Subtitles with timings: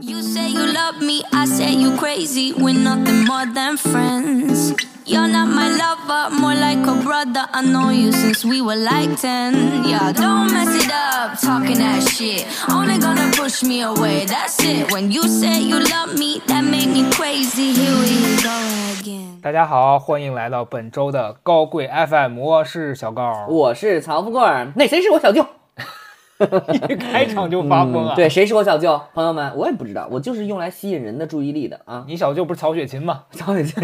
[0.00, 2.52] You say you love me, I say you crazy.
[2.54, 4.72] We're nothing more than friends.
[5.06, 7.44] You're not my lover, more like a brother.
[7.52, 9.84] I know you since we were like 10.
[9.86, 12.46] Yeah, don't mess it up, talking that shit.
[12.70, 14.90] Only gonna push me away, that's it.
[14.90, 17.72] When you say you love me, that made me crazy.
[17.74, 19.36] Here we go again.
[19.42, 24.40] 大家好，欢迎来到本周的高贵 FM，我是小高，我是曹富贵，
[24.76, 25.44] 那谁是我小舅？
[26.88, 28.14] 一开场就发疯啊！
[28.14, 29.00] 对，谁是我小舅？
[29.14, 32.04] 朋友们，我也不知道，我就是用来吸引人的注意力的啊！
[32.08, 33.24] 你小舅不是曹雪芹吗？
[33.32, 33.82] 曹雪芹，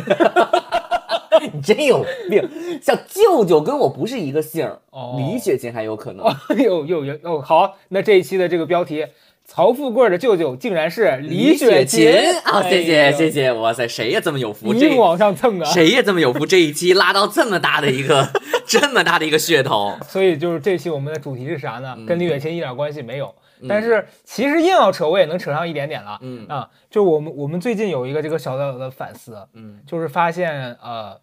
[1.52, 2.48] 你真有病！
[2.82, 4.78] 像舅舅跟我不是一个姓儿，
[5.18, 6.26] 李雪芹还有可能。
[6.58, 9.06] 有有有哦，好，那这一期的这个标题。
[9.52, 12.08] 曹富贵的舅舅竟然是李雪琴
[12.44, 12.62] 啊！
[12.62, 15.64] 谢谢谢谢，哇塞，谁也这么有福，一定往上蹭啊！
[15.64, 18.28] 谁也这么有福，这一期拉到这么大的一个，
[18.64, 19.96] 这么大的一个噱头。
[20.06, 21.96] 所以就是这期我们的主题是啥呢？
[22.06, 23.34] 跟李雪琴一点关系没有。
[23.68, 26.16] 但是其实硬要扯，我也能扯上一点点了。
[26.22, 31.18] 嗯啊，就我们我们最近有一个这个小小的反思，嗯，就是发现呃，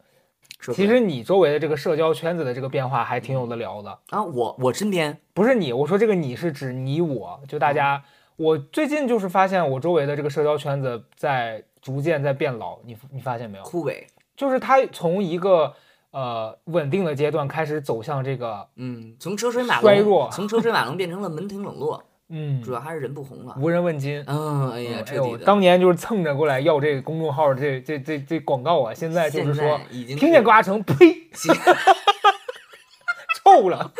[0.75, 4.21] 其实你周围的这个社交圈子的这个变化还挺有的聊的啊。
[4.21, 8.03] 我我身边不是你，我说这个你是指你，我就大家。
[8.37, 12.77] 我最近就是发现，我周围的这个社交圈子在逐渐在变老。
[12.85, 13.63] 你你发现没有？
[13.63, 14.03] 枯萎，
[14.35, 15.73] 就是他从一个
[16.11, 22.01] 呃稳定的阶段开始走向这个嗯，从车水马龙衰弱，从车水马龙变成了门庭冷落。
[22.29, 24.21] 嗯，主要还是人不红了，无人问津。
[24.27, 30.93] 嗯，哎呀，这，呦，当年就是蹭着过来要这个公众号这这这这广告啊，现在就是说，听见高嘉成，呸，
[33.45, 33.93] 臭了。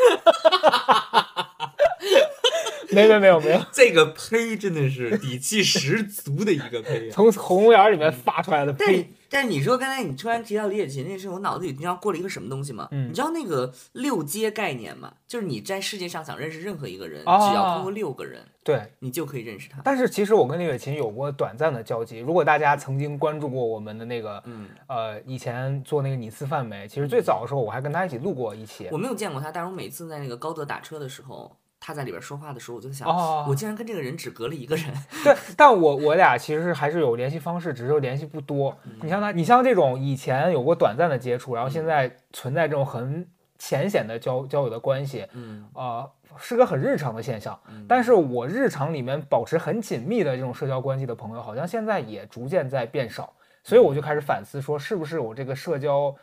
[2.92, 9.02] 没有没有没有，这个呸，真的是底气十足的一个呸， 从红眼里面发出来的呸。
[9.02, 9.06] 但
[9.44, 12.88] 但你说刚才你突然提到李雪琴，那事，我脑子里知道过了一个什么东西吗？
[12.92, 15.12] 嗯，你知道那个六阶概念吗？
[15.28, 19.82] 就是你在世界上想认识任何一个人，只要通过六个人，对你就可以认识他。
[19.84, 22.20] 但是其实我跟李雪琴有过短暂的交集。
[22.20, 26.88] 如果大家曾经关注过我们的那个，嗯呃，以前做那个你吃饭没？
[26.88, 28.88] 其实最早的时候，我还跟他一起录过一期。
[28.94, 31.54] 我没有见过他，但是我每次在那个高德打车的时候。
[31.80, 33.08] 他在里边说话的时候，我就在想，
[33.48, 34.86] 我竟然跟这个人只隔了一个人。
[35.24, 38.76] 对，但我我俩其实还是有联系方式，只是联系不多。
[39.02, 43.26] 你像他，你像这种以前有过短暂的接触，然后现在存在这种很
[43.60, 47.58] 浅显的交交友的关系，嗯，呃，是个很日常的现象。
[47.88, 53.32] 但是我日常里面保持很紧密的这种社交关系的朋友，好像现在也逐渐在变少，
[53.64, 56.14] 所以我就开始反思，说是不是我这个社交，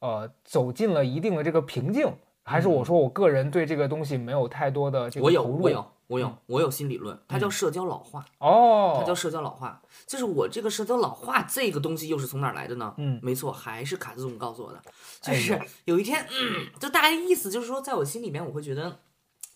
[0.00, 2.12] 呃，走进了一定的这个瓶颈。
[2.48, 5.24] 还是我说，我个人对这个东西没有太多的这个。
[5.26, 12.94] 我有，我有，我有，我有新理论，它叫社交老化哦，它叫社交老化，就是我这个社交老化这个东西又是从哪儿来的呢？
[12.98, 14.80] 嗯，没错，还是卡斯总告诉我的，
[15.20, 16.24] 就是有一天，
[16.78, 19.00] 就大家意思就是说，在我心里面，我会觉得。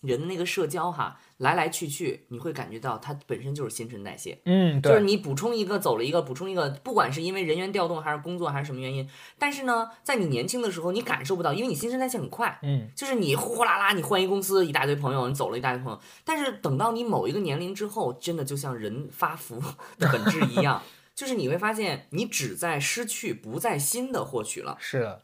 [0.01, 4.39] 人的那个社交哈，来来去去，你会感觉到它本身就是新陈代谢。
[4.45, 9.07] 嗯，对，就是你补充一个，走了一个，补充一个，不管是因为人员调动，还是工作，还是什么原因。
[9.37, 12.59] 但是呢，在你年轻的时候，你感受不到，因为你新陈代谢很快。
[12.63, 15.99] 嗯，就是你呼呼啦啦，你换一公司，一大堆朋友，你走了一大堆朋友。
[16.25, 19.61] 但是等到你某一个年龄之后，真的就像人发福
[19.99, 20.81] 的本质一样，
[21.13, 24.75] 就是你会发现，你只在失去，不在新的获取了。
[24.79, 25.19] 是。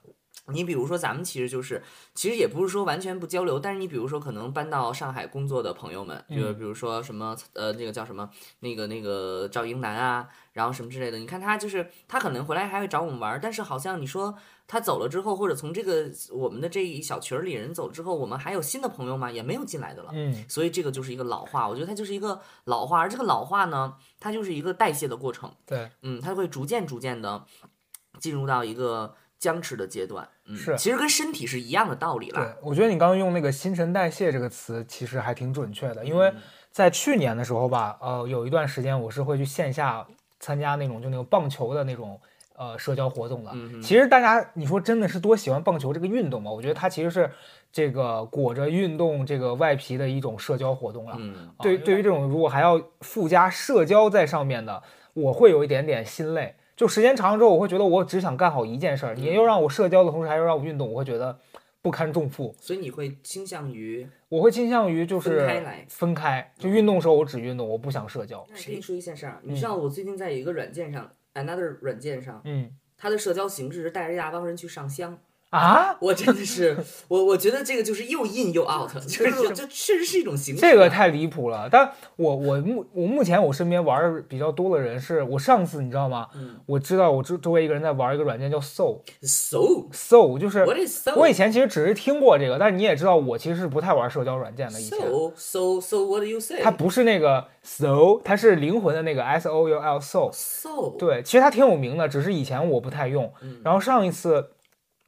[0.53, 1.81] 你比如说，咱们其实就是，
[2.13, 8.29] 其实也不是说完全不交流，但是你比如说，可能搬到上海工作的朋友们，就比如说什么，呃，那个叫什么，
[8.61, 14.33] 那个那个赵英男啊，然后什么之类的，你看他就是，他可能回来还会找我们玩儿，但是好像你说
[14.67, 19.29] 他走了之后，或者从这个我们的这一小群儿里人走之后，我们还有新的朋友吗？
[19.29, 27.43] 也没有进来的了，嗯，所以这个就是一个老化，我觉得它就是一个老化，而这个老化呢，它就是一个代谢的过程，对，嗯，它会逐渐逐渐的
[28.19, 30.25] 进入到一个僵持的阶段。
[30.55, 32.39] 是，其实跟身体是一样的道理了。
[32.41, 36.05] 对，我觉得你刚刚用那个新陈代谢这个词，其实还挺准确的。
[36.05, 36.31] 因为
[36.71, 40.05] 在去年的时候吧，呃，有一段时间我是会去线下
[40.39, 42.19] 参加那种就那个棒球的那种
[42.55, 43.51] 呃社交活动的。
[43.81, 46.51] 其实大家你说真的是多喜欢棒球这个运动嘛？
[46.51, 47.29] 我觉得它其实是
[47.71, 51.17] 这个裹着运动这个外皮的一种社交活动了。
[51.59, 54.81] 对，对于这种如果还要附加社交在上面的，
[55.13, 56.55] 我会有一点点心累。
[56.77, 59.15] 就时间长了之后，我会觉得我只想干好一件事儿。
[59.15, 61.37] 你又让我社交的同时还要让我运动，我会觉得
[61.81, 62.55] 不堪重负。
[62.61, 66.53] 所以你会倾向于，我会倾向于就是分开来，分开。
[66.59, 68.45] 就运动的时候我只运动，我不想社交。
[68.53, 69.39] 谁说一件事儿？
[69.41, 75.17] 你知道我最近在一个软件上，Another 软件上，嗯，它的社交形式是带着一大帮人去上香。
[75.51, 75.95] 啊！
[76.01, 76.77] 我真的是
[77.07, 80.61] 我，我觉得这个就是又 in 又 out， 就是这确实是一种形式。
[80.61, 86.27] 这个太离谱了，但我我目我目前我身边玩比较多的人是，我上次你知道吗？
[86.65, 90.65] 我知道我周周围一个人在玩一个软件叫 Soul Soul Soul，就是
[91.15, 94.77] 我以前其实只是听过这个，但是你也知道我其实是不太玩社交软件的。
[94.77, 96.61] So So So What You Say？
[96.61, 100.97] 它不是那个 Soul，它是灵魂的那个 Soul Soul Soul。
[100.97, 103.31] 对，其实它挺有名的，只是以前我不太用。
[103.63, 104.49] 然后上一次。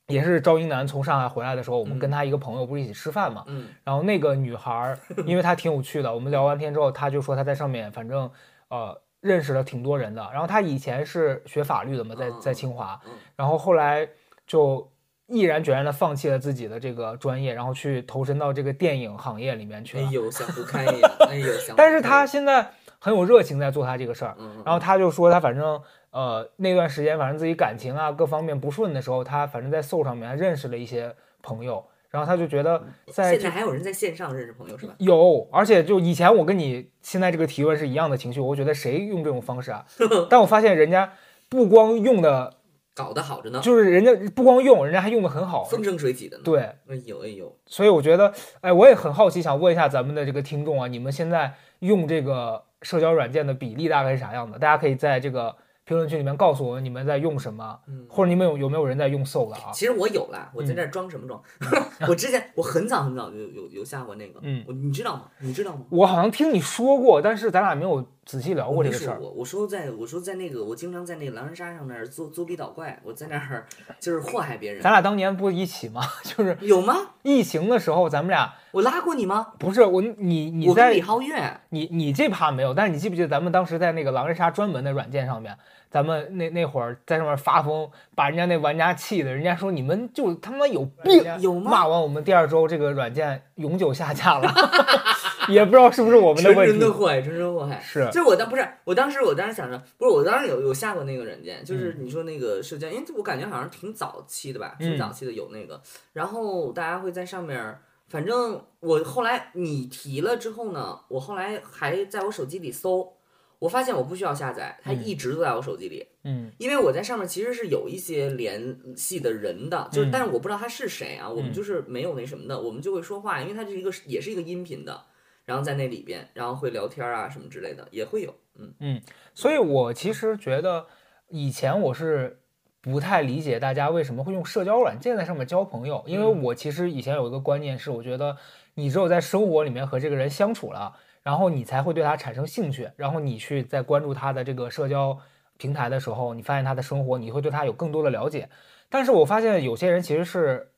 [0.10, 3.46] 也是赵英男从上海回来的时候，我们跟他一个朋友不是一起吃饭嘛，
[3.84, 8.30] 然后那个女孩儿， 因为她挺有趣的，我们聊完天之后，她就说她在上面反正，
[8.70, 10.28] 呃，认识了挺多人的。
[10.34, 13.00] 然后她以前是学法律的嘛，在在清华，
[13.36, 14.10] 然后后来
[14.48, 14.90] 就
[15.28, 20.04] 毅然决然的放弃了自己的这个专业，然后去投身到这个电影行业里面去。
[20.08, 20.86] 有想不开
[21.62, 21.76] 想。
[21.78, 22.68] 但是她现在
[22.98, 24.36] 很有热情，在做她这个事儿。
[24.66, 25.80] 然后她就说，她反正。
[26.12, 31.14] 呃，那段时间反正自己感情啊各方面不顺的时候，他反正在搜上面认识了一些
[31.44, 34.96] 朋友，然后他就觉得在现在还有人在线上认识朋友是吧？
[34.98, 39.86] 有，而且就以前我跟你现在这个提问是一样的情绪，我觉得谁用这种方式啊？
[40.30, 41.14] 但我发现人家
[41.48, 42.56] 不光用的
[42.96, 46.44] 搞得好着呢，就是人家不光用，人家还用的很好，风生水起的呢。
[46.44, 46.76] 对，哎
[47.06, 54.58] 呦哎呦，所以我觉得，哎，我也很好奇，想问一下咱们的这个听众啊，你们现在用这个社交软件的比例大概是啥样的？
[54.58, 55.56] 大家可以在这个。
[55.89, 57.75] 评论区里面告诉我你们在用什么，
[58.07, 59.71] 或者你们有有没有人在用 Soul 的啊？
[59.74, 61.41] 其实我有了，我在这装什么装？
[62.07, 65.24] 我之前我很早很早就有有下过那个，嗯，我你知道吗？
[65.41, 65.83] 你知道吗？
[65.89, 68.06] 我好像听你说过，但是咱俩没有。
[68.30, 69.20] 仔细聊过这个事儿。
[69.20, 73.66] 我，我说在我说在那个我经常在那个狼人杀上那儿作作弊捣怪，我在那儿
[74.00, 74.80] 就是祸害别人。
[74.84, 76.00] 咱俩当年不一起吗？
[76.24, 76.94] 就是有吗？
[77.24, 79.48] 疫情的时候，咱们俩我拉过你吗？
[79.58, 82.72] 不是我，你你在李浩月，你你这趴没有。
[82.72, 85.58] 但是你记不记得咱们当时在那个狼人杀专门的软件上面，
[85.90, 91.72] 咱们那那会儿在上面发疯，把人家那玩家气的，人家说你们就他妈有病，有吗？
[91.72, 94.54] 骂完我们第二周这个软件永久下架了。
[95.50, 105.81] 也不知道是不是我们成人的祸害，成真的祸害是就我当不是，我当时我当时想着不是，我当时有有下过那个软件，就是你说那个社交，因为我感觉好像挺早期的吧，挺早期的有那个，
[106.13, 113.12] 然后大家会在上面，反正我后来你提了之后呢，我后来还在我手机里搜，
[113.57, 125.06] 我发现我不需要下载，它一直都在我手机里，嗯，因为我在上面其实是有一些联系的人的，就是但是我不知道他是谁啊，我们就是没有那什么的，我们就会说话，因为它是一个也是一个音频的。
[125.50, 129.01] 然后在那里边，然后会聊天啊什么之类的，也会有，嗯嗯，
[129.34, 130.86] 所以我其实觉得，
[131.30, 132.40] 以前我是
[132.81, 138.38] 不太理解大家为什么会用社交软件在上面交朋友，因为我其实以前有一个观念是，我觉得
[138.75, 145.18] 你只有在生活里面和这个人相处了，然后你才会对他产生兴趣，然后你去在关注他的这个社交
[145.57, 148.48] 平台的时候，你发现他的生活，你会对他有更多的了解，
[148.88, 150.72] 但是我发现有些人其实是。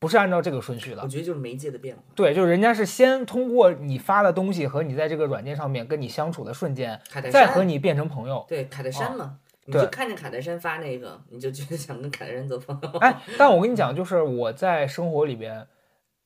[0.00, 1.02] 不是按照这个顺序的。
[1.02, 2.02] 我觉得就是媒介的变化。
[2.14, 7.00] 对，就是人家是先通过你发的东西和你在这个软件上面跟你相处的瞬间，
[7.32, 8.44] 再和你变成朋友。
[8.48, 12.98] 对，卡戴珊嘛，你就看见卡戴珊发那个，你就觉得想跟卡戴珊做朋友。
[13.00, 15.66] 哎，但我跟你讲，就是我在生活里边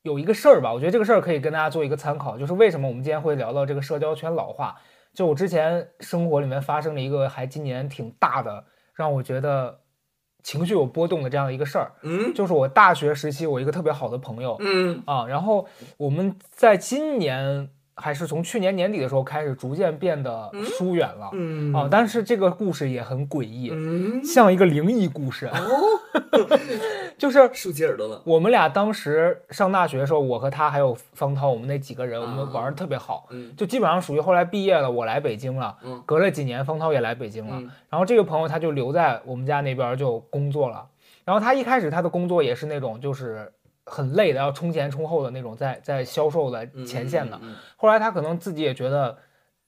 [0.02, 4.76] 有一个事儿吧，我觉得这个事儿可以跟大家做一个参考，就是为什么我们今天会聊到这个社交圈老化。
[5.14, 9.78] 就我之前生活里面发生了一个还今年挺大的，让我觉得。
[10.42, 15.66] 情绪有波动的这样一个事儿，嗯，就是我大学时期我一个特别好的朋友，嗯啊，然后
[15.96, 17.70] 我们在今年。
[17.94, 21.30] 还是从去年年底的时候开始，逐渐变得疏远了
[21.78, 21.86] 啊！
[21.90, 23.70] 但是这个故事也很诡异，
[24.24, 25.50] 像一个灵异故事。
[27.18, 28.22] 就是 竖起耳朵了。
[28.24, 33.28] 我们俩当时上大学的时候，我和他还有方涛，我们那几个人，我们玩的特别好。
[33.56, 37.62] 就基本上属于后来毕业了，我来北京了，隔了几年，方涛也来北京了。
[37.90, 40.86] 然后这个朋友他就留在我们家那边就工作了。
[41.26, 43.52] 然后他一开始他的工作也是那种就是。
[43.84, 47.38] 很累的，要冲前冲后的那种，在在销售的前线的。
[47.76, 49.16] 后来他可能自己也觉得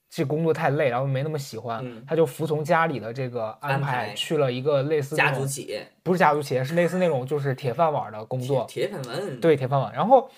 [0.08, 9.92] 这工作太累，然后没那么喜欢，他就服从家里的这个安排，去了一个类似家族企业，不是家族企业，是类似那种就是铁饭碗的工作，铁饭碗，对铁饭碗。
[9.92, 10.30] 然后，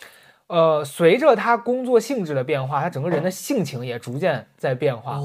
[0.46, 5.18] 呃，随着他工作性质的变化，他整个人的性情也逐渐在变化。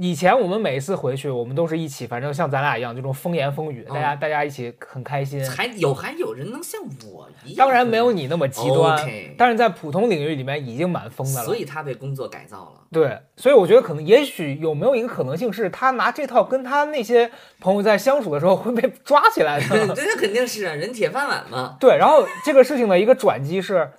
[0.00, 5.44] 以前我们每次回去，我们都是一起，反正像咱俩一样，这种风言风语，大家大家一起很开心。
[5.50, 6.80] 还有还有人能像
[7.12, 7.56] 我一样？
[7.66, 8.96] 当然没有你那么极端，
[9.36, 11.44] 但是在普通领域里面已经蛮疯的了。
[11.46, 12.82] 所以他被工作改造了。
[12.92, 19.66] 对，所以我觉得可能，也许有没有一个可能性是，他拿这套跟他那些朋友在相处的时候会被抓起来的。
[19.68, 21.76] 对，那肯定是啊，人铁饭碗嘛。
[21.80, 23.90] 对，然后这个事情的一个转机是。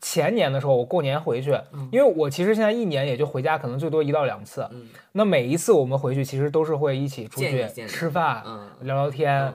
[0.00, 1.50] 前年的时候，我过年回去，
[1.92, 4.66] 因为我其实现在一年也就回家，可能最多一到两次。
[5.12, 8.42] 那每一次我们回去，其实都是会一起出去吃饭、
[8.80, 9.52] 聊聊天。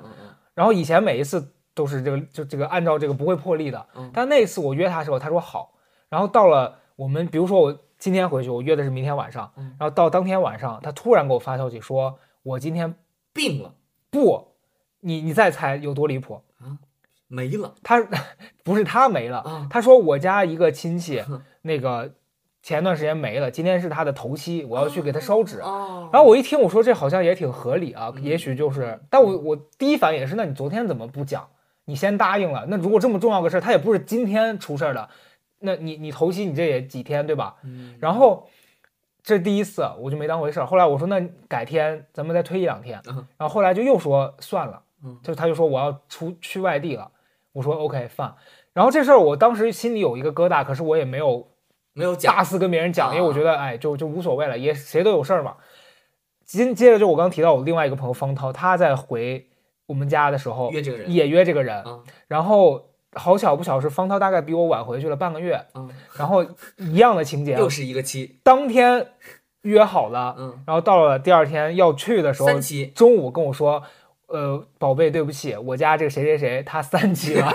[0.53, 3.85] 然后以前每一次都是这个，就这个按照这个不会破例的。
[4.13, 5.73] 但那次我约他的时候，他说好。
[6.09, 9.51] 然后到了我们，比如说我今天回去，我约的是明天晚上。
[9.57, 12.93] 然后到当天晚上，他突然给我发消息说：“我今天
[13.33, 13.73] 病了。”
[14.11, 14.47] 不，
[15.01, 16.39] 你你再猜有多离谱？
[17.27, 17.99] 没了，他
[18.63, 21.23] 不是他没了，他说我家一个亲戚，
[21.63, 22.13] 那个
[22.61, 25.57] 前段时间没了，今天是他的头七，我要去给他烧纸。
[25.57, 25.67] 然
[26.13, 31.47] 后我一听，我说这好像也挺合理啊，也许就是，但我我第一反应是，那你昨天怎么不讲？
[31.85, 35.07] 你先答应了，那如果这么重要个事儿，他也不是今天出事儿的，
[35.59, 37.55] 那你你头七你这也几天对吧？
[37.99, 38.47] 然后
[39.23, 40.65] 这第一次，我就没当回事儿。
[40.65, 42.99] 后来我说，那改天咱们再推一两天。
[43.05, 44.81] 然后后来就又说算了，
[45.21, 47.11] 就他就说我要出去外地了。
[47.55, 48.33] 我说 OK fine，
[48.73, 51.47] 然后这事儿我当时心里有一个疙瘩，可是我也没有
[51.93, 55.55] 没有大肆跟别人讲，因为我觉得哎就就无所谓了，也谁都有事儿嘛。
[56.45, 59.47] 紧接着就我刚提到我另外一个朋友方涛，他在回
[59.87, 61.81] 我们家的时候约这个人，也约这个人。
[62.27, 66.45] 然后好巧不巧是方涛大概比我晚回去了半个月，嗯，然后
[66.77, 69.07] 一样的情节， 又是一个期，当天
[69.61, 72.49] 约好了，嗯，然后到了第二天要去的时候，
[72.93, 73.81] 中午跟我说。
[74.27, 77.51] 呃，宝贝，对不起，我家这个谁谁谁他三级了，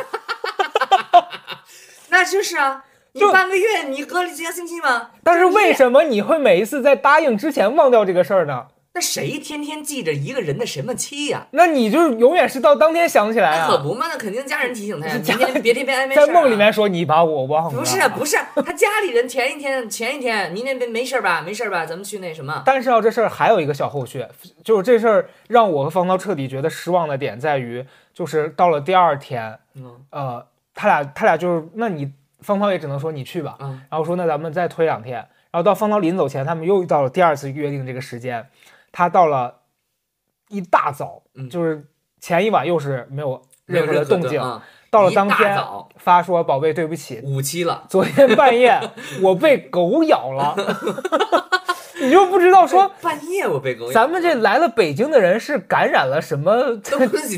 [2.10, 5.10] 那就是啊，你半个月，你隔了几个星期吗？
[5.24, 8.68] 但是为什么你会每一次在答应之前忘掉这个事儿呢？
[8.92, 11.46] 那谁天天记着一个人的什么期呀？
[11.52, 13.68] 那你就永远是到当天想起来啊？
[13.68, 15.16] 可不嘛，那肯定家人提醒他呀。
[15.22, 17.78] 今天别天天在梦里面说你把我忘了。
[17.78, 21.40] 不是不是，他家里人前一天前一天，明那边没事吧？
[21.40, 21.86] 没事吧？
[21.86, 22.64] 咱们去那什么？
[22.66, 24.24] 但是啊，这事儿还有一个小后续，
[24.64, 29.56] 就是这事儿让我和方涛彻底觉得失望的点在于，就是到了第二天，
[30.10, 30.44] 呃，
[30.74, 35.18] 他俩他俩就是，那你方涛也只能说你去吧，嗯，然后说那咱们再推两天，
[35.52, 38.44] 然后到方涛临走前，他们又到了第二次约定这个时间。
[38.92, 39.62] 他到了
[40.48, 41.86] 一大早，就是
[42.20, 44.40] 前一晚又是没有任何的动静，
[44.90, 45.56] 到了当天
[45.96, 47.84] 发说：“宝贝，对不起，五期了。
[47.88, 48.80] 昨天半夜
[49.22, 50.54] 我被狗咬了，
[52.02, 53.92] 你就不知道说 半夜我被狗咬。
[53.92, 56.76] 咱们这来了北京的人是感染了什么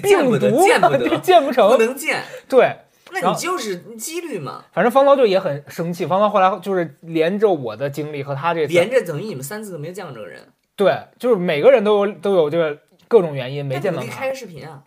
[0.02, 0.66] 病毒？
[1.22, 2.22] 见不成，不能见。
[2.48, 2.76] 对，
[3.10, 4.64] 那你就是几率嘛。
[4.72, 6.06] 反正方涛就也很生气。
[6.06, 14.06] 方涛后来就是连着我的经历和他这连着等于你们三次都没见过这个人。”对，就是每个人都有都有这个各种原因没见到他。
[14.10, 14.82] 开个视频啊！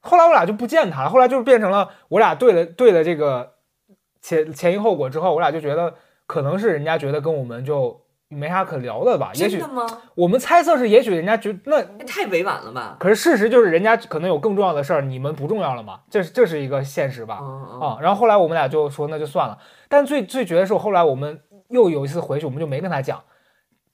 [0.00, 3.54] 后来我俩就不见他，了，后来就是变成了我俩对了对了这个
[4.20, 5.94] 前前因后果之后，我俩就觉得
[6.26, 9.30] 可能是人家觉得跟我们就没啥可聊的吧。
[9.34, 9.86] 真的吗？
[10.14, 12.96] 我们猜测是，也许人家觉那太委婉了吧。
[12.98, 16.00] 可是事实就是人家可能有更重要的事儿，你们不重要了嘛？
[16.10, 17.34] 这是这是一个现实吧？
[17.34, 19.58] 啊，然后后来我们俩就说那就算了。
[19.90, 21.38] 但最最绝的是，后来我们
[21.68, 23.22] 又有一次回去，我们就没跟他讲。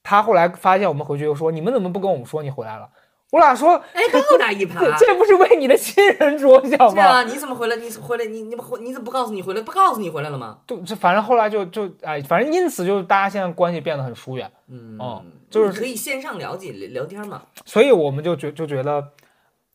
[0.08, 2.88] 他后来发现我们回去又说：“你们怎么不跟我们说你回来了？”
[3.30, 7.76] 我俩说：“哎，高打一盘，这不是为你的亲人着想吗？”“啊，你怎么回来？
[7.76, 8.24] 你回来？
[8.24, 8.80] 你你不，回？
[8.80, 9.60] 你怎么不告诉你回来？
[9.60, 14.50] 不告诉你回来了吗？”“就就反正后来就就哎，反正因此就大家现在关系变得很疏远。
[14.72, 17.42] ”“嗯，哦，就是可以线上了解聊天嘛。
[17.66, 19.08] ”“所以我们就觉就觉得，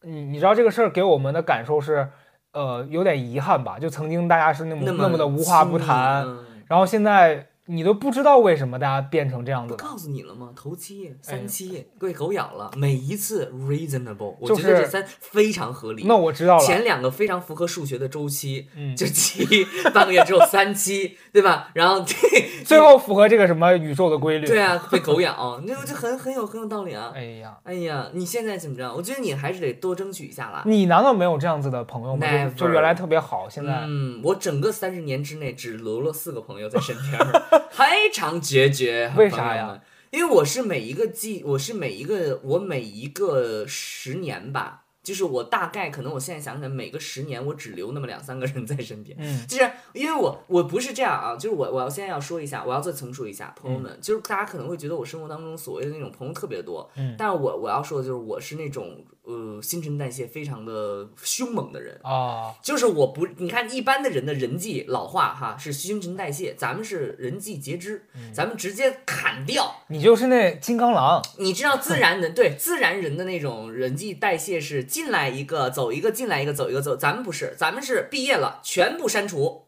[0.02, 2.10] 你你知道这个事儿给我们的感受是，
[2.54, 3.78] 呃，有点遗憾吧？
[3.78, 6.26] 就曾经大家是那么那么的无话不谈，
[6.68, 9.74] 然后现在。”你都不知道为什么大家变成这样子？
[9.74, 10.50] 我告诉你了吗？
[10.54, 16.04] 头七、三七被狗咬了，每一次 reasonable，我觉得这三非常合理。
[16.06, 16.62] 那我知道了。
[16.62, 18.68] 前两个非常符合数学的周期，
[18.98, 19.46] 就七
[19.94, 21.70] 半个月只有三七， 对吧？
[21.74, 22.04] 然后
[22.66, 24.46] 最后符合这个什么宇宙的规律？
[24.46, 27.14] 对啊，被狗咬， 那个就很很有很有道理啊！
[27.16, 28.94] 哎呀，哎呀，你现在怎么着？
[28.94, 30.64] 我觉得你还是得多争取一下啦。
[30.66, 32.28] 你难道没有这样子的朋友吗？
[32.58, 37.44] 就原来特别好，现在嗯，我整个三十年之内只留了四个朋友在身边。
[37.72, 39.80] 非常决绝，为啥呀？
[40.12, 49.16] 因为我是每一个季，我是每一个我每一个十年吧，就是我大概可能我现在想起来，每个十年我只留那么两三个人在身边。
[49.20, 59.04] 嗯，就是因为我我不是这样啊，就是我我要现在要说一下，我要再重述一下，朋友们，就是大家可能会觉得我生活当中所谓的那种朋友特别多，嗯，但是我我要说的就是我是那种。
[59.26, 68.04] 呃，新陈代谢非常的凶猛的人啊，就是我不，你看一般的人的人际老化哈，是新陈代谢，咱们是人际截肢，
[68.34, 79.63] 咱们直接砍掉，你就是那金刚狼，你知道自然人对自然人的那种人际代谢是进来一个走一个，进来一个走一个走，咱们不是，咱们是毕业了全部删除。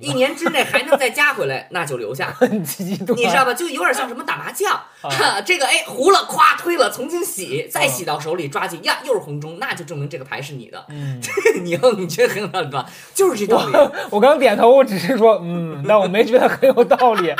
[0.00, 2.34] 一年之内还能再加回来，那就留下。
[2.50, 3.52] 你知道吧？
[3.52, 4.80] 就有点像什么打麻将，
[5.44, 10.82] 这个哎糊了，夸推了，重新洗，再洗到手里抓紧呀，又是红中，那就证明这个牌是你的。
[10.88, 11.20] 嗯，
[11.62, 12.86] 你哼，你觉得很有道理吗？
[13.14, 13.74] 就是这道理。
[14.10, 17.34] 我刚点头，我只是说嗯，那我没觉得很有道理，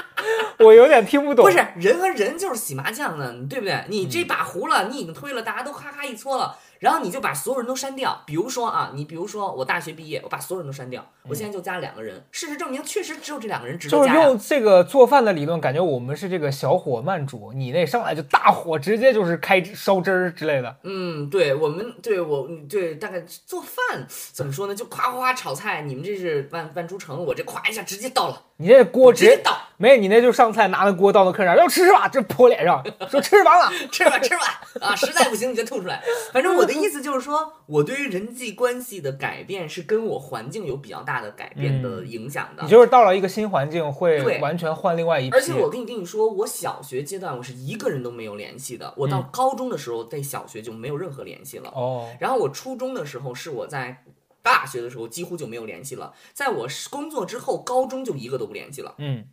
[0.59, 1.45] 我有点听不懂。
[1.45, 3.83] 不是人和人就是洗麻将呢，对不对？
[3.89, 6.57] 你这把糊了，你已经推了，大家都咔咔一搓了。
[6.79, 11.05] 然后你就把所有人都删掉，比如说啊，你比如说我大学毕业，我把所有人都删掉。
[11.29, 20.77] 我现在就加了两个人，事实证明，确实只有这两个人值得加就是用这个做饭的理论，感觉我们是这个小火慢煮，你那上来就大火，直接就是开烧汁儿之类的。
[20.83, 24.75] 嗯，对，我们对我对大概做饭怎么说呢？
[24.75, 28.43] 就咵咵咵炒菜，你们这是万万出城，我这咵一下直接到了。
[28.59, 32.09] 你那锅直接倒，没你那就上菜，拿那锅倒到客人那要吃是吧？
[32.09, 34.45] 这泼脸上，说吃完了， 吃吧吃吧
[34.81, 34.97] 啊！
[34.97, 36.03] 实在不行你就吐出来。
[36.33, 42.63] 反正我的意思就是说，我对于人际关系的改变是跟我环境有比较大的改变的影响的。
[42.63, 45.37] 你就是到了一个新环境会完全换另外一批。
[45.37, 51.71] 而且我跟你跟你说，我小学阶段我是一个人都没有联系的，我到高中的时候在小学就没有任何联系了。
[51.77, 52.09] 哦。
[52.19, 54.03] 然后我初中的时候是我在。
[54.47, 59.25] 大学的时候几乎就没有联系了，在我工作之后，高中就一个都不联系了，嗯，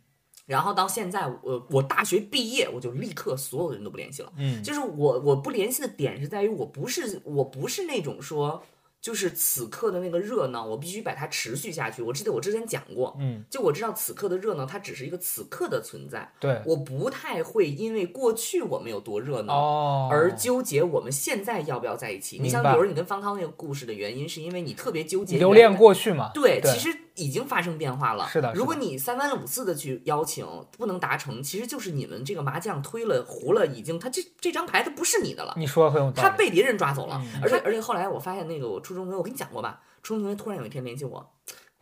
[0.44, 8.60] 然后到现在，我我大学毕业我就立刻所有的人都不联系了，嗯，就是我我不联系的点是在于我不是我不是那种说。
[9.04, 12.00] 就是此刻的那个热闹，我必须把它持续下去。
[12.00, 16.32] 我记得我之前讲过，嗯，就我知道此刻的热闹，它只是一个此刻的存在。
[16.40, 22.38] 对我不太会因为过去我们有多热闹，哦，而纠结我们现在要不要在一起。
[22.40, 26.30] 你像比如你跟方康那个故事的原因，是因为你特别纠结留恋过去嘛？
[26.32, 27.03] 对，其实。
[27.16, 28.28] 已经发生变化了。
[28.28, 35.54] 是的，如果你三番五次的去邀请，不能达成，其实就是你们这个麻将推了、胡了，已经他这这张牌他不是你的了。
[35.56, 37.20] 你说他被别人抓走了。
[37.42, 41.32] 而且而且后来我发现那个我初中同学我跟你讲过吧，初中同学突然有一天联系我，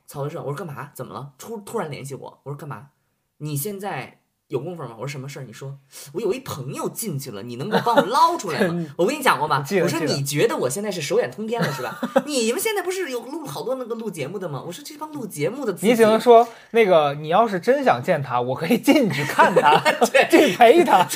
[0.06, 0.90] 曹文胜，我说干嘛？
[0.94, 1.32] 怎么了？
[1.38, 2.90] 突突然联系我，我说干嘛？
[3.38, 4.18] 你现在。
[4.52, 4.90] 有功夫吗？
[4.96, 5.44] 我说什么事儿？
[5.44, 5.78] 你说，
[6.12, 8.86] 我有一朋友进去了，你能够帮我捞出来吗？
[8.98, 9.64] 我跟你讲过吧。
[9.82, 11.98] 我说你觉得我现在是手眼通天了是吧？
[12.28, 14.62] 你们现在不是有录好多那个录节目的吗？
[14.66, 19.82] 我说这帮录节目的，你只能说那个，你要是真想见他，我可以进去看他，
[20.30, 21.08] 去陪他。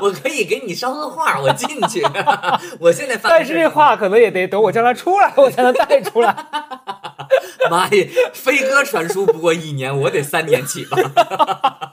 [0.00, 2.00] 我可以给你捎个话，我进去。
[2.78, 6.46] 我现在但是这话可能也得等我叫他出来，我才能带出来。
[7.68, 11.91] 妈呀，飞鸽传书不过一年，我得三年起吧。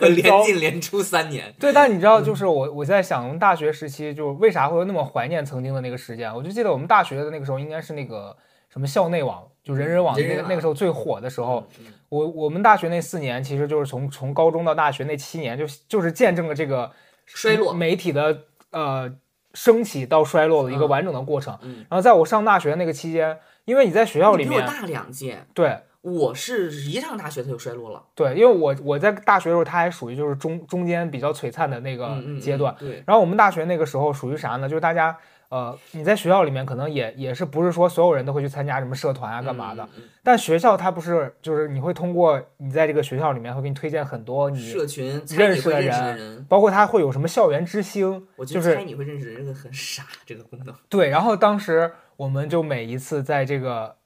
[0.00, 6.34] 我 连进连出三年，对，但你知道，就是我，我在想，大学时期就为啥会那么怀念曾经的那个时间？
[6.34, 8.36] 我就记得我们大学的那个时候，应该是那个
[8.70, 11.64] 什么校内网，就人人网，那个那个时候最火的时候。
[12.08, 16.90] 我我们大学那四年，其实就是从从高中到大学那七年，就就是见证了这个
[17.26, 18.36] 衰落媒体的
[18.72, 19.08] 呃
[19.54, 21.56] 升起到衰落的一个完整的过程。
[21.88, 25.78] 然后在我上大学那个期间，因为你在学校里面，比我大两届，对。
[26.02, 32.74] 我是一上大学他就衰落了，对，因为我我在大学的时候，他还属于就是中中间比较璀璨的那个阶段。
[32.78, 34.66] 对，然后我们大学那个时候属于啥呢？
[34.66, 35.14] 就是大家，
[35.50, 39.86] 呃，你在学校里面可能也也是不是说所有人都会去参加什么社团啊、干嘛的，
[40.22, 50.74] 但学校它不是就是你会通过你在这个学校里面会给你推荐很多你社群认识的人，包括他会有什么校园之星，就是你会认识这人很傻这个工作。
[50.88, 53.96] 对，然后当时我们就每一次在这个。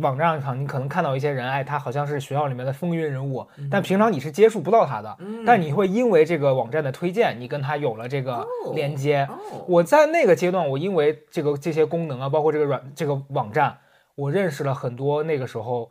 [0.00, 5.16] 网站上，你可能看到一些人，哎，他好像是学校里面的风云人物，但平常你是接触不到他的。
[5.46, 9.26] 但你会因为这个网站的推荐，你跟他有了这个连接。
[9.66, 13.76] 我在那个阶段，我因为这个这些功能啊，包括这个软这个网站，
[14.14, 15.90] 我认识了很多那个时候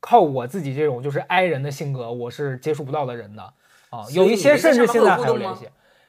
[0.00, 3.42] 靠我自己这种就是 I 人的性格，我是接触不到的人的
[3.90, 4.04] 啊。
[4.12, 5.68] 有一些甚至现在还有联系。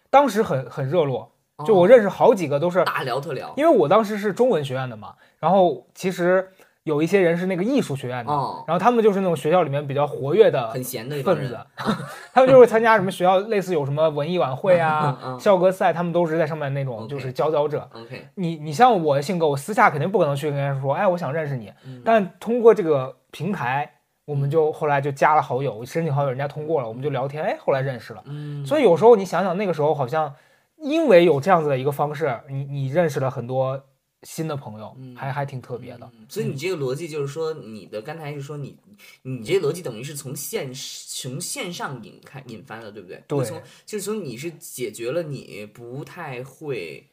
[0.09, 1.31] 当时很很热络，
[1.65, 6.49] 就我认识好几个都是大聊特聊，因为我当时是中文学院的嘛，然后其实。
[6.85, 8.31] 有一些人是那个艺术学院的，
[8.67, 11.57] 然后他们就是那种学校里面比较活跃的、很闲的分子，
[12.33, 17.89] 他们就会参加什么学校类似有什么文艺晚会啊、校歌赛，他们都是在上面那种就是佼佼者。
[18.35, 21.71] 你你像我的性格，我私下肯定不可能去跟家说，哎，我想认识你。
[22.03, 23.89] 但通过这个平台，
[24.25, 28.21] 我们就后来就加了好友，申请好友，人家通过了，我们就聊天，哎，后来认识了。
[28.65, 30.33] 所以有时候你想想，那个时候好像
[30.81, 33.83] 因为有这样子的一个方式，你你认识了很多。
[34.23, 36.09] 新的朋友，还还挺特别的。
[36.27, 38.75] 所以你这个逻辑就是说，你的刚才是说你，
[39.23, 43.21] 你这个逻辑等于是从线从线上引开引发的，对不对？
[43.27, 43.43] 对。
[43.45, 47.09] 从就是从你是解决了你不太会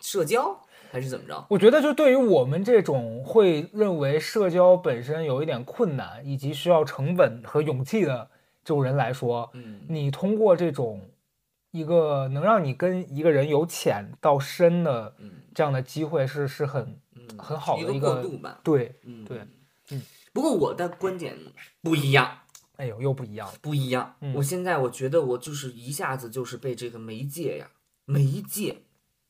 [0.00, 1.46] 社交还是怎么着？
[1.50, 8.30] 我觉得就对于我们这种会认为社交本身有一点困难，以及需要成本和勇气的
[8.62, 11.08] 这种人来说，嗯，你通过这种。
[11.72, 15.14] 一个能让你跟一个人由浅到深的
[15.54, 17.00] 这样的机会是是很
[17.38, 18.60] 很好的一个过渡吧？
[18.62, 18.94] 对，
[19.26, 19.38] 对，
[19.90, 20.00] 嗯。
[20.34, 21.36] 不过我的观点
[21.82, 22.38] 不一样，
[22.76, 24.14] 哎呦，又不一样，不一样。
[24.34, 27.68] 我现在我觉得我就是一下子就是被这个媒介呀，
[28.06, 28.78] 媒介。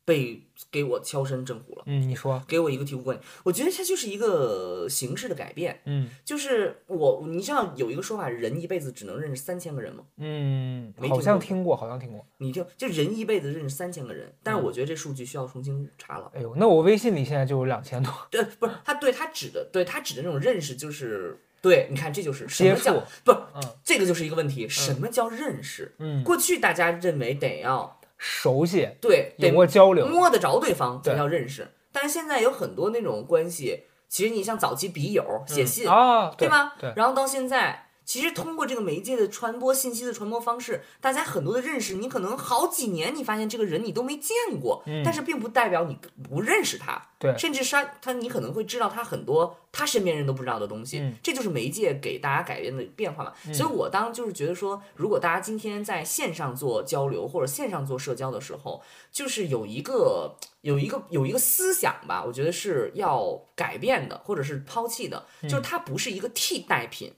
[0.04, 1.82] 被给我敲身震虎了。
[1.86, 3.26] 嗯，你说给我一个醍醐灌顶。
[3.44, 5.80] 我觉得它就是一个形式的改变。
[5.84, 10.04] 嗯，就是我，你像有一个说法，人一辈子只能认识三千个人吗？
[10.16, 12.24] 嗯，好像听过，好像听过。
[12.38, 16.30] 你听，就人一辈子认识三千个人，但是我觉得这数据需要重新查了。
[16.34, 18.12] 哎呦，那我微信里现在就有两千多。
[18.30, 23.38] 对，不是他对他指的对他指的那种认识，就是对你看，这就是什么叫不是
[23.84, 25.94] 这个就是一个问题，什么叫认识？
[25.98, 28.00] 嗯，过去大家认为得要。
[28.22, 31.68] 熟悉，对，有过交流，摸得着对方才叫认识。
[31.90, 36.72] 但是现在有很多那种关系，其实你像早期笔友写信啊，对吧？
[36.78, 37.88] 对，然后到现在。
[38.04, 53.32] 其实通过这个媒介的传播信息的传播方式，大家很多的认识，你可能好几年你发现这个人你都没见过，但是并不代表你不认识他，对，甚至他他你可能会知道他很多他身边人都不知道的东西，这就是媒介给大家改变的变化嘛。
[53.52, 67.12] 所以，我当就是觉得说，如果大家今天在线上做交流或者线上做社交的时候，就是有一个有一个有一个思想吧，我觉得是要改变的，或者是抛弃的，就是它不是一个替代品。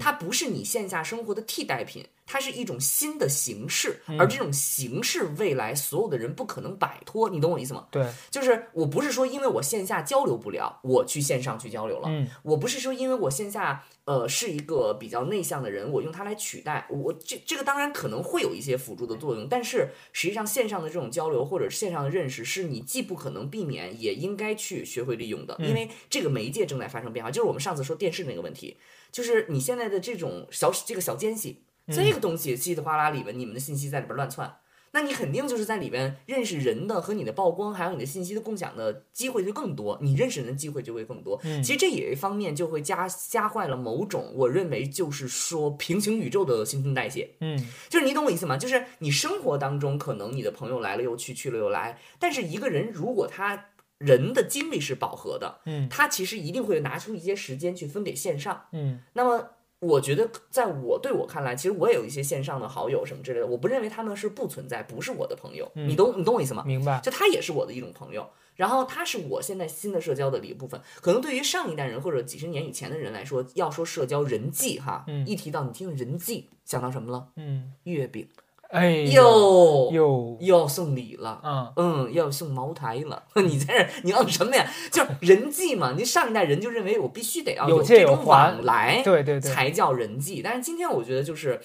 [0.00, 2.04] 它不是你线下生活的替代品。
[2.24, 7.86] 它是一种新的形式，而这种形式未来所有的人不可能摆脱，你懂我意思吗？
[7.90, 12.08] 对，就是我不是说因为我线下交流不了，我去线上去交流了，
[12.44, 28.76] 我不是说因为我线下呃是一个比较内向的人，我用它来取代我这这个当然可能会有一些辅助的作用，但是实际上线上的这种交流或者线上的认识是你既不可能避免，也应该去学会利用的，因为这个媒介正在发生变化，就是我们上次说电视那个问题，
[29.10, 31.64] 就是你现在的这种小这个小间隙。
[32.00, 34.54] 这个东西稀里哗啦里边，你们的信息在里边乱窜，
[34.92, 41.38] 那你肯定就是在里边认识人的和你的曝光，还有你的信息的共享的机会就更多，你认识人的机会就会更多。
[41.42, 47.34] 其实这也一方面就会加加坏了某种，我认为就是说平行宇宙的新陈代谢。
[47.40, 48.56] 嗯，就是你懂我意思吗？
[48.56, 53.66] 就是你生活当中可能你的朋友来了又去，去了又来，但是一个人如果他
[53.98, 58.64] 人的精力是饱和的，嗯，他其实一定会拿出一些时间去分给线上。
[58.72, 59.48] 嗯，那么。
[59.82, 65.68] 我觉得，在我对我看来，其实我也有一些线上的好友什么之类的，我不认为他们是不存在，不是我的朋友。
[65.74, 66.62] 你懂你懂我意思吗？
[66.64, 67.00] 明白。
[67.00, 70.80] 就他也是我的一种朋友，然后他是我现在新的社交的一部分。
[71.00, 77.28] 可能对于上一代人或者几十年以前的人来说，要说社交人际哈，嗯，一提到你听人际，想到什么了？
[77.34, 78.28] 嗯，月饼。
[78.72, 83.22] 哎又又又要送礼了，嗯嗯，要送茅台了。
[83.44, 84.66] 你在这，你要什么呀？
[84.90, 90.40] 就是人际嘛，您上一代人就认为我必须得要有这种往来，对对对，才叫人际。
[90.42, 91.60] 但是今天我觉得，就是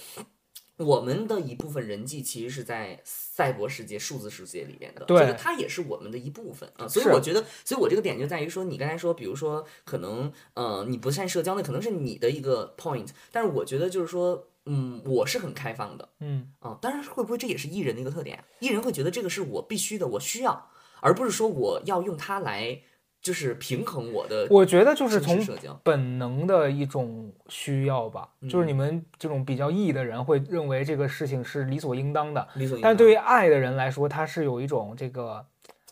[0.75, 6.85] 我们的一部分人际其实是在赛博世界、数字世界里面的，对，它也是我们的一部分啊。
[6.89, 14.49] 所以我觉得，所以我这个点就在于说，你刚才说，比如说，可能呃，你不善社交，那可能是你的一个 point，但是我觉得就是说。
[14.67, 16.07] 嗯，我是很开放的。
[16.19, 18.43] 嗯啊，当然，会不会这也是艺人的一个特点？
[18.59, 20.67] 艺人会觉得这个是我必须的，我需要，
[21.01, 22.77] 而不是说我要用它来
[23.21, 24.45] 就是平衡我的。
[24.49, 25.39] 我觉得就是从
[25.83, 28.29] 本能的一种需要吧。
[28.49, 32.89] 就是你们这种比较艺的人会认为这个事情是理所应当的，理所应当。
[32.89, 35.45] 但对于爱的人来说，他是有一种这个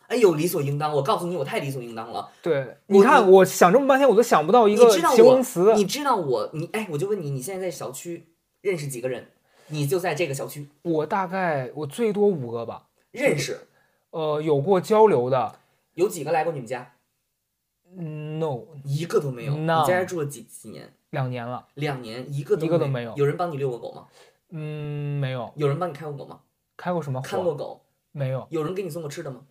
[0.07, 0.91] 哎呦理所应当。
[0.93, 2.29] 我告诉你，我太理所应当了。
[2.41, 5.73] 对，你看，我想这么半天我都想不到一个形容词。
[5.75, 8.27] 你知道我，你哎，我就问你，你现在在小区？
[8.65, 9.27] 认识几个人，
[9.67, 10.67] 你就在这个小区。
[10.81, 12.87] 我大概我最多五个吧。
[13.11, 13.67] 认识，
[14.09, 15.59] 呃，有过交流的，
[15.93, 16.95] 有几个来过你们家
[17.93, 19.55] ？No，一个都没有。
[19.55, 20.91] 你家这住了几几年？
[21.11, 21.67] 两年了。
[21.75, 23.13] 两年，一个都一个都没有。
[23.15, 24.07] 有人帮你遛过狗吗？
[24.49, 25.53] 嗯，没有。
[25.55, 26.39] 有人帮你开过狗吗？
[26.75, 27.21] 开过什么？
[27.21, 28.47] 看过狗，没有。
[28.49, 29.43] 有人给你送过吃的吗？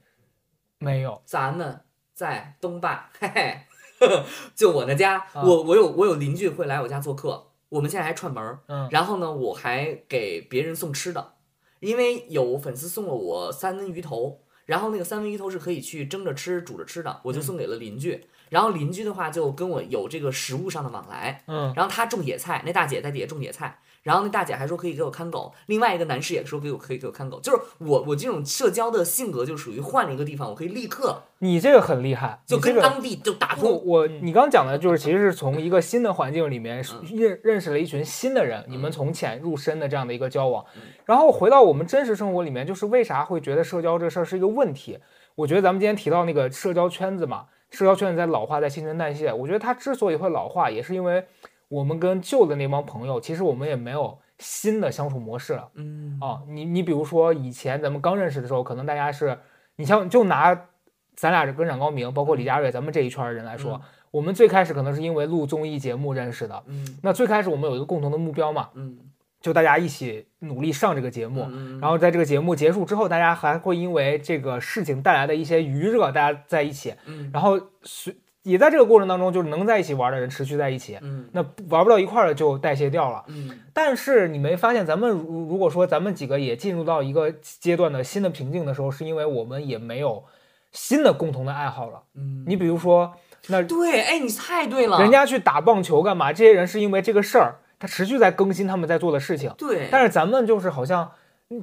[0.79, 1.23] 没有。
[1.25, 1.81] 咱们
[2.13, 3.61] 在东坝，嘿嘿，
[4.57, 5.25] 就我的家。
[5.37, 7.54] 我我有我有邻居会来我家做客。
[7.71, 11.35] 我们现在还串门儿，嗯，然后呢，我还给别人送吃的，
[11.81, 23.81] 因为有粉丝送了我三文鱼头，然后那个三文鱼头是可以去蒸着吃、煮着吃的，我就送给了邻居，然后邻居的话就跟我有这个食物上的往来，嗯，然后他种野菜，那大姐在底下种野菜。
[24.05, 27.41] 然后那大姐还说可以给我看狗，另外一个男士也说给我可以给我看狗。
[27.41, 31.23] 就是我我这种社交的性格就属于换了一个地方，我可以立刻。
[31.39, 33.83] 你这个很厉害，就跟当地就打通。
[33.87, 40.63] 我你刚讲的就是其实是从一个新的环境里面认认识了一群新的人，你们从浅入深的这样的一个交往。
[41.07, 44.99] 然后回到我们真实生活里面，就是为啥会觉得社交这事儿是一个问题？
[45.35, 49.33] 我觉得咱们今天提到那个社交圈子嘛，社交圈子在老化，在新陈代谢。
[49.33, 51.25] 我觉得它之所以会老化，也是因为。
[51.69, 55.69] 我们跟旧的那帮朋友，其实我们也没有新的相处模式了。
[55.75, 59.39] 嗯啊，你你比如说以前咱们刚认识的时候，可能大家是，
[59.77, 60.67] 你像就拿
[61.15, 66.63] 咱俩跟冉高明，包括李佳瑞，咱们这一圈人来说，我们最开始可能是因为录综艺节目认识的。
[66.67, 68.69] 嗯，那最开始我们有一个共同的目标嘛。
[68.75, 68.99] 嗯，
[69.41, 71.47] 就大家一起努力上这个节目。
[71.49, 76.95] 嗯，然后在这个节目结束之后，大家还会因为这个事情带来的一些余热，大家在一起。
[77.07, 78.15] 嗯，然后随。
[78.45, 83.51] 也在这个过程当中，就是能在一起玩的人持续在一起，嗯，那玩不到一块儿的就代谢掉了，嗯。
[83.73, 90.25] 但是你没发现，咱们如果说咱们几个也进入到一个阶段的新的瓶颈的时候，是因为我们也没有
[90.73, 92.45] 新的共同的爱好了，嗯。
[92.47, 93.15] 你比如说
[93.47, 96.31] 那对，哎，你太对了，人家去打棒球干嘛？
[96.31, 99.89] 这些人是因为这个事儿，他持续在更新他们在做的事情，对。
[99.91, 101.11] 但是咱们就是好像。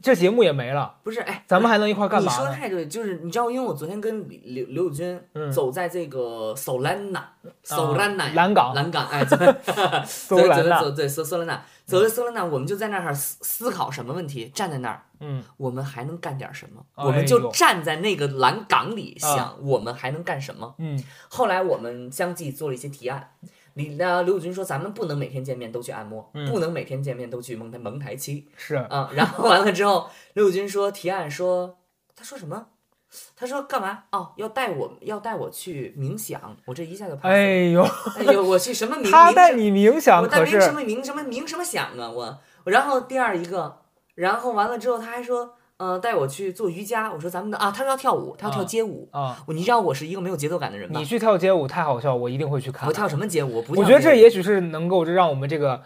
[0.01, 1.19] 这节目也没了，不是？
[1.21, 2.31] 哎，咱们还能一块儿干嘛？
[2.31, 5.19] 你说的太对，就是你知道，因为我昨天跟刘刘宇君
[5.51, 7.29] 走在这个 s o l a 索兰纳，
[7.63, 9.25] 索兰 a 栏杆，栏杆，哎，
[10.05, 16.85] 索兰纳，走 走走，对，Solana，走在 s o 着索兰纳，我们就在那儿思思考什么问题，站在那儿，嗯，我们还能干点什么？
[17.03, 20.75] 我们就站在那个栏杆里想，我们还能干什么？
[20.77, 23.31] 嗯，后来我们相继做了一些提案。
[23.75, 31.77] 李那刘宇军说：“咱们不能每天见面都去按摩，不能每天见面都去蒙台蒙台期。”是啊，然后完了之后，刘宇军说：“提案说，
[32.15, 32.67] 他说什么？
[33.35, 34.05] 他说干嘛？
[34.11, 36.55] 哦，要带我，要带我去冥想。
[36.65, 37.81] 我这一下就拍，哎呦
[38.17, 39.09] 哎呦，我去什么冥？
[39.11, 42.09] 他带你冥想，我带冥什么冥什么冥什么想啊？
[42.09, 43.79] 我然后第二一个，
[44.15, 47.11] 然后完了之后他还说。”嗯，带我去做瑜伽。
[47.11, 49.35] 我说咱们的啊，他说要跳舞，他要跳街舞啊。
[49.47, 50.99] 你知道我是一个没有节奏感的人，吗？
[50.99, 52.87] 你去跳街舞太好笑，我一定会去看。
[52.87, 53.63] 我跳什么街舞？
[53.69, 55.81] 我觉得这也许是能够让我们这个。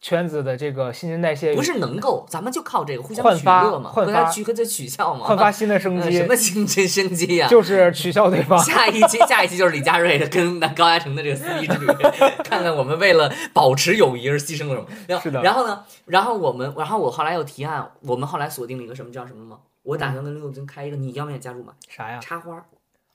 [0.00, 7.48] 圈子的这个新陈代谢不是能够，咱们就靠这个互相取乐嘛，互相取和在取笑嘛，焕发新的生机， 什么新新生机呀？
[7.48, 8.58] 就是取笑对方。
[8.62, 11.86] 下一期，下一期就是李佳的跟那高嘉诚的这个撕逼之旅，
[12.44, 14.80] 看看我们为了保持友谊而牺牲了什
[15.14, 15.20] 么。
[15.20, 15.42] 是的。
[15.42, 15.82] 然后呢？
[16.04, 19.58] 然后我们，然后我后来又提案，我们后来锁定了一个什么叫什么吗？
[19.82, 21.72] 我打算跟刘总开一个，你要不要加入嘛？
[21.88, 22.18] 啥呀？
[22.20, 22.64] 插花儿。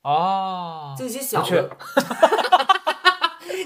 [0.03, 0.95] 哦。
[0.99, 1.69] 一些小的。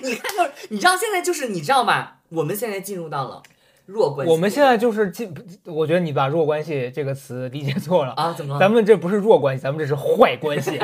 [0.01, 2.13] 你看，就是你知道现在就是你知道吗？
[2.29, 3.41] 我们现在进入到了
[3.85, 4.25] 弱关。
[4.25, 5.33] 系，我们现在就是进，
[5.65, 8.33] 我觉得你把“弱关系”这个词理解错了啊？
[8.33, 8.59] 怎么了？
[8.59, 10.79] 咱们这不是弱关系，咱们这是坏关系。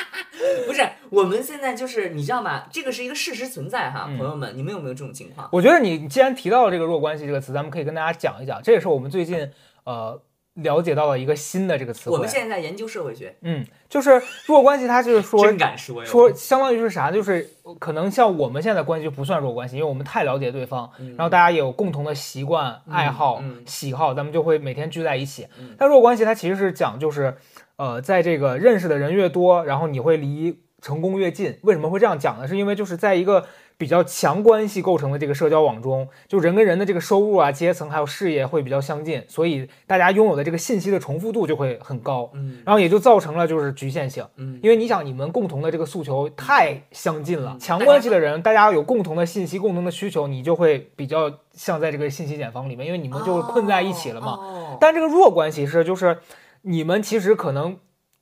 [0.66, 2.64] 不是，我们现在就是你知道吗？
[2.70, 5.48] 这个是一个事实存在哈，朋友们，你们有没有这种情况？
[5.52, 8.60] 我觉得你既然提到了这个“弱关系”这个词，咱们可以跟大家讲一讲。
[8.62, 9.48] 这也是我们最近
[9.84, 10.20] 呃。
[10.54, 13.34] 了解到了一个新的这个词，我们现在在研究社会学。
[13.40, 17.10] 嗯，就是弱关系，它就是说，真敢说，说相当于是啥？
[17.10, 25.46] 就是可能像我们现在关系就不算弱关系，因为我们太了解对方，然后大家也有共同的习惯、爱好、喜好，咱们就会每天聚在一起。
[25.78, 27.34] 但弱关系它其实是讲，就是
[27.76, 31.58] 呃，在这个认识的人越多，然后你会离成功越近。
[31.62, 32.46] 为什么会这样讲呢？
[32.46, 33.46] 是因为就是在一个。
[33.82, 54.76] 比较强关系构成的这个社交网中，就人跟人的这个收入啊、阶层还有事业会比较相近，所以大家拥有的这个信息的重复度就会很高，嗯，然后也就造成了就是局限性，嗯，因为你想你们共同的这个诉求太相近了，强关系的人大家有共同的信息、共同的需求，你就会比较像在这个信息茧房里面，因为你们就困在一起了嘛。
[54.80, 56.18] 但这个弱关系是就是
[56.60, 57.76] 你们其实可能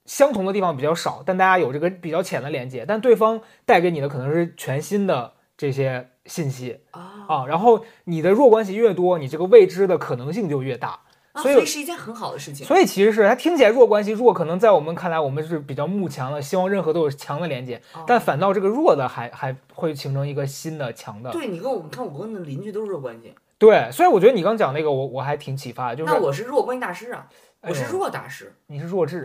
[0.07, 5.35] 相同的地方比较少，但大家有这个比较浅的连接，但对方带给你的可能是全新的。
[5.61, 10.99] 这些信息啊，然后你的弱关系越多，你这个未知的可能性就越大，
[11.35, 12.67] 所以所以是一件很好的事情。
[12.67, 21.31] 所以其实是它听起来弱关系弱，可能在我们看来，我们是比较慕强的，希望任何都有强的连接，但反倒这个弱的还还会形成一个新的强的。
[21.31, 23.35] 对你跟我们看，我跟邻居都是弱关系。
[23.59, 25.97] 对，所以我觉得你刚讲那个，我我还挺启发的。
[25.97, 27.27] 就是那我是弱关系大师啊，
[27.61, 29.23] 我是弱大师，你是弱智，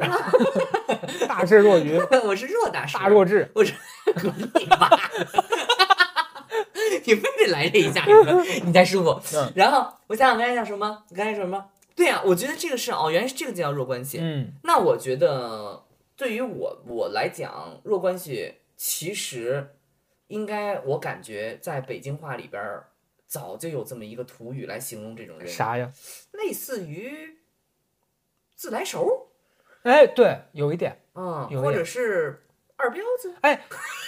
[1.29, 3.73] 大智若愚，我是弱大师，大弱智，我是
[4.59, 4.89] 你妈。
[7.07, 8.05] 你非得来这一下，
[8.65, 9.37] 你才舒服。
[9.55, 11.03] 然后我想想刚才讲什么？
[11.09, 11.65] 你刚才说什么？
[11.95, 14.17] 对呀，我觉得这个是哦，原来是这个叫弱关系。
[14.19, 15.83] 嗯，那我觉得
[16.15, 19.69] 对于我我来讲，弱关系其实
[20.27, 22.87] 应该，我感觉在北京话里边儿
[23.27, 25.91] 早就有这么一个土语来形容这种人，啥呀？
[26.31, 27.37] 类似于
[28.55, 29.27] 自来熟。
[29.83, 32.41] 哎，对，有一点，嗯，或者是。
[32.77, 33.59] 二彪子，哎，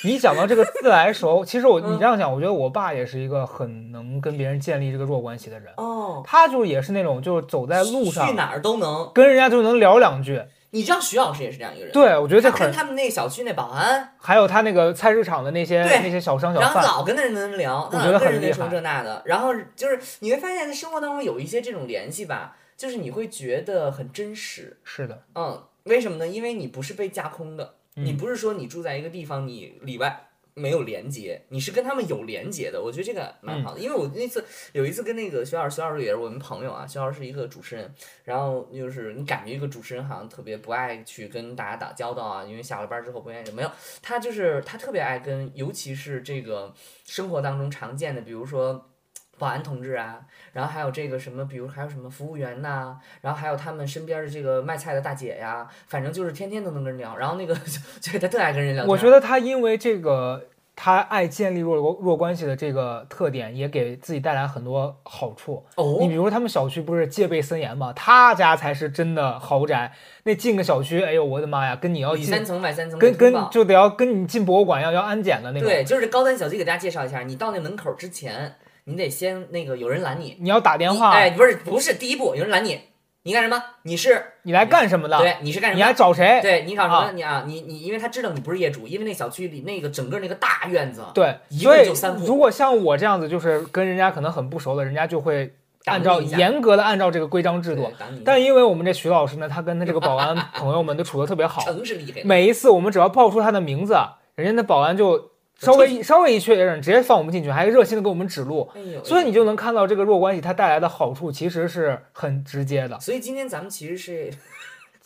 [0.03, 6.21] 你讲到这个自来熟，其实我 你这样讲，我觉得我爸也是一个很能跟别人建立这个弱关系的人哦。
[6.25, 10.41] 他就也是那种，就是走在路上去哪儿都能跟人家就能聊两句。
[10.71, 18.67] 你知道徐老师也是这样一个人，对，我觉得他跟他们那小区那保安，还有他那个菜市场的那些那些小商小贩，然后老跟那人聊，我觉得很厉害。
[18.67, 24.77] 这那的，然后就是你会发现，在生活当中有一些这种联系吧，就是你会觉得很真实。
[24.83, 26.27] 是的，嗯，为什么呢？
[26.27, 27.75] 因为你不是被架空的。
[27.99, 32.79] 你不是说你住在一个地方，你里外没有连接，你是跟他们有连接的。
[32.81, 37.91] 我觉得这个蛮好的，因为我那次有一次跟那个徐老师，徐老师也是我们朋友啊，徐老师是一个主持人，
[38.23, 43.71] 然后就是你感觉一个主持人好像特别不爱去跟大家打交道啊，因为下了班之后不愿意没有，
[44.03, 46.71] 他就是他特别爱跟，尤其是这个
[47.05, 48.89] 生活当中常见的，比如说。
[49.37, 50.17] 保安同志啊，
[50.53, 57.15] 然后还有这个什么，比如还有什么服务员呐，然后还有他们身边的这个卖菜的大姐呀，反正就是天天都能跟人聊。
[57.17, 57.55] 然后那个，
[58.01, 58.83] 就他特爱跟人聊。
[58.85, 65.63] 我觉得他因为这个，他爱建立弱弱关系的这个特点，也给自己带来很多好处。
[65.75, 69.93] 哦，你比如他们小区不是戒备森严嘛，他家才是真的豪宅。
[70.23, 75.67] 那进个小区，哎呦我的妈呀，跟你要里三层买三层，跟跟就得要跟你进博物馆要要安检的那个。
[75.67, 78.55] 对，就是高端小区，给大家介绍一下，你到那门口之前。
[78.89, 81.11] 你得先那个有人拦你，你要打电话。
[81.11, 82.79] 哎，不是不是，第一步有人拦你，
[83.23, 83.61] 你干什么？
[83.83, 85.17] 你是你来干什么的？
[85.19, 85.77] 对，你是干什么？
[85.77, 86.39] 你来找谁？
[86.41, 87.11] 对你找什么？
[87.11, 92.25] 你啊，你你，因为他知道你不是业主，因为那小区里那个整个那个大院子，对，一共就三户。
[92.25, 97.91] 如果像我这样子，就是跟人家可能很不熟的，人家就会按照严格的按照这个规章制度。
[98.23, 102.21] 但因为我们这徐老师呢，他跟他这个保安 朋友们都处的特别好，城市厉害。
[102.23, 103.97] 每一次我们只要报出他的名字，
[104.35, 105.31] 人家那保安就。
[105.59, 108.69] 稍微一稍微一确认，直接放我们进去，还热心的给我们指路，
[109.03, 112.99] 所以你就能看到这个弱关系它带来的好处，其实是很直接的。
[112.99, 114.31] 所以今天咱们其实是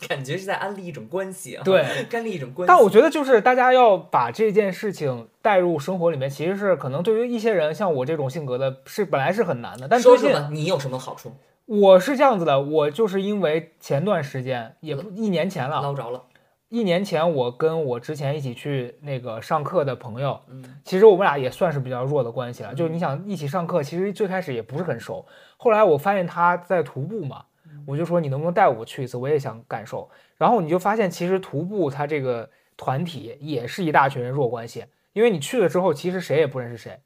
[0.08, 2.68] 感觉是在安利一种关系啊，对，安利一种关系。
[2.68, 9.88] 但我觉得就是大家要把这件事情带入生活里面，其实是可能对于一些人，像我这种性格的，是本来是很难的。
[9.88, 11.32] 但最近你有什么好处？
[11.64, 16.24] 我是这样子的，我就是因为前段时间也不一年前了捞着了。
[16.72, 20.40] 一年前，我跟我之前一起去那个上课的朋友，
[20.86, 22.74] 其实我们俩也算是比较弱的关系了。
[22.74, 25.22] 就是你想一起上课，其实最开始也不是很熟。
[25.58, 27.44] 后来我发现他在徒步嘛，
[27.86, 30.10] 我就说你能不能带我去一次，我也想感受。
[30.38, 34.82] 然后你就发现，其实徒步他这个团体也是一大群人弱关系，
[35.12, 36.98] 因为你去了之后，其实谁也不认识谁。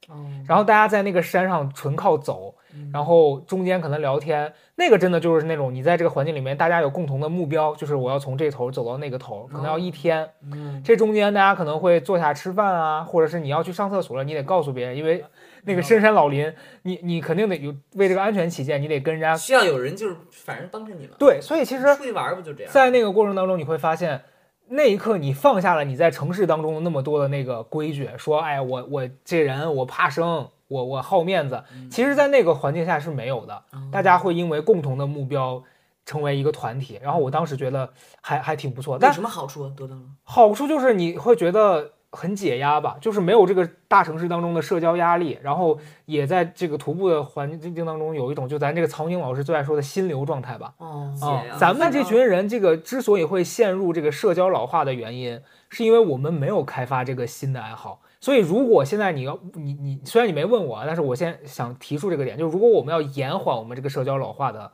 [0.47, 2.55] 然后大家在那个山上纯靠走。
[2.93, 10.29] 然后中间可能聊天，那个真的就是那种你在这个环境里面，大家有共同的目标，就是我要从这头走到那个头，可能要一天。
[10.43, 15.25] 嗯，这中间大家可能会坐下吃饭啊，或者是你要去上厕所了，你得告诉别人，因为
[15.65, 21.15] 那个深山老林，你你肯定得有为这个安全起见，你得跟人家需要有人就是反正帮着你嘛。
[21.19, 22.73] 对，所以其实出去玩不就这样？
[22.73, 24.23] 在那个过程当中，你会发现
[24.69, 30.49] 那一刻你放下了你在城市当中那么多的那个规矩，说哎我我这人我怕生。
[30.69, 33.63] 我我好面子，其实，在那个环境下是没有的。
[33.93, 35.63] 大家会因为共同的目标，
[36.05, 36.99] 成为一个团体。
[37.01, 37.89] 然后我当时觉得
[38.21, 38.99] 还还挺不错。
[38.99, 40.03] 但什么好处得到了？
[40.25, 45.39] 好处就是你会觉得很解压吧，就是没有这个大城市当中的社交压力。
[45.41, 50.75] 然后也在这个徒步的环境当中有一种，就咱这个曹宁老师最爱说的心流状态吧。
[50.79, 51.57] 哦，解压。
[51.57, 58.01] 咱们这群人这个之所以会陷入这个社交老化的原因，是因为我们没有开发这个新的爱好。
[58.27, 64.73] 所以，如果现在你要你你，虽然你没问我但是我先想提出这个点，就是如果我们要延缓我们这个社交老化的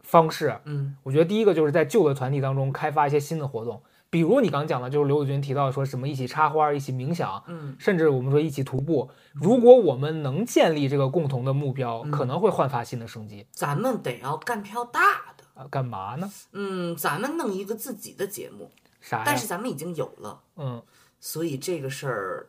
[0.00, 9.08] 方式，嗯，我觉得第一个就是在旧的团体当中开发一些新的活动，比如你刚讲的，就是刘子君提到说什么一起插花、一起冥想，嗯，甚至我们说一起徒步。
[9.32, 13.46] 如果我们能建立这个共同的目标，可能会焕发新的生机。
[13.52, 15.68] 咱们得要干票大的啊！
[15.70, 16.28] 干嘛呢？
[16.50, 19.22] 嗯，咱们弄一个自己的节目，啥？
[19.24, 20.82] 但是咱们已经有了，嗯，
[21.20, 22.46] 所以这个事儿。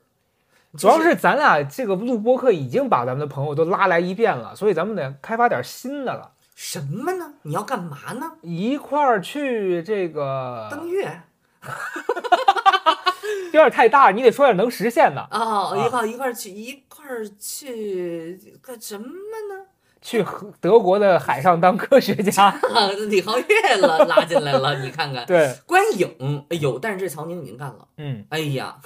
[0.78, 6.32] 主要是咱俩这个录播课已经把咱们的朋友都拉来一遍了，所以咱们得开发点新的了。
[6.56, 7.34] 什么呢？
[7.44, 8.34] 你要干嘛呢？
[8.42, 11.22] 一块儿去这个登月，
[13.52, 15.26] 有点太大，你得说点能实现的。
[15.32, 17.06] 哦，一块一块去一块
[17.40, 19.66] 去干什么呢？
[20.02, 20.24] 去
[20.62, 22.58] 德国的海上当科学家。
[23.10, 25.26] 李浩月了，拉进来了，你看看。
[25.26, 25.58] 对。
[25.66, 27.88] 观影，哎呦，但是这曹宁已经干了。
[27.98, 28.26] 嗯。
[28.30, 28.78] 哎呀。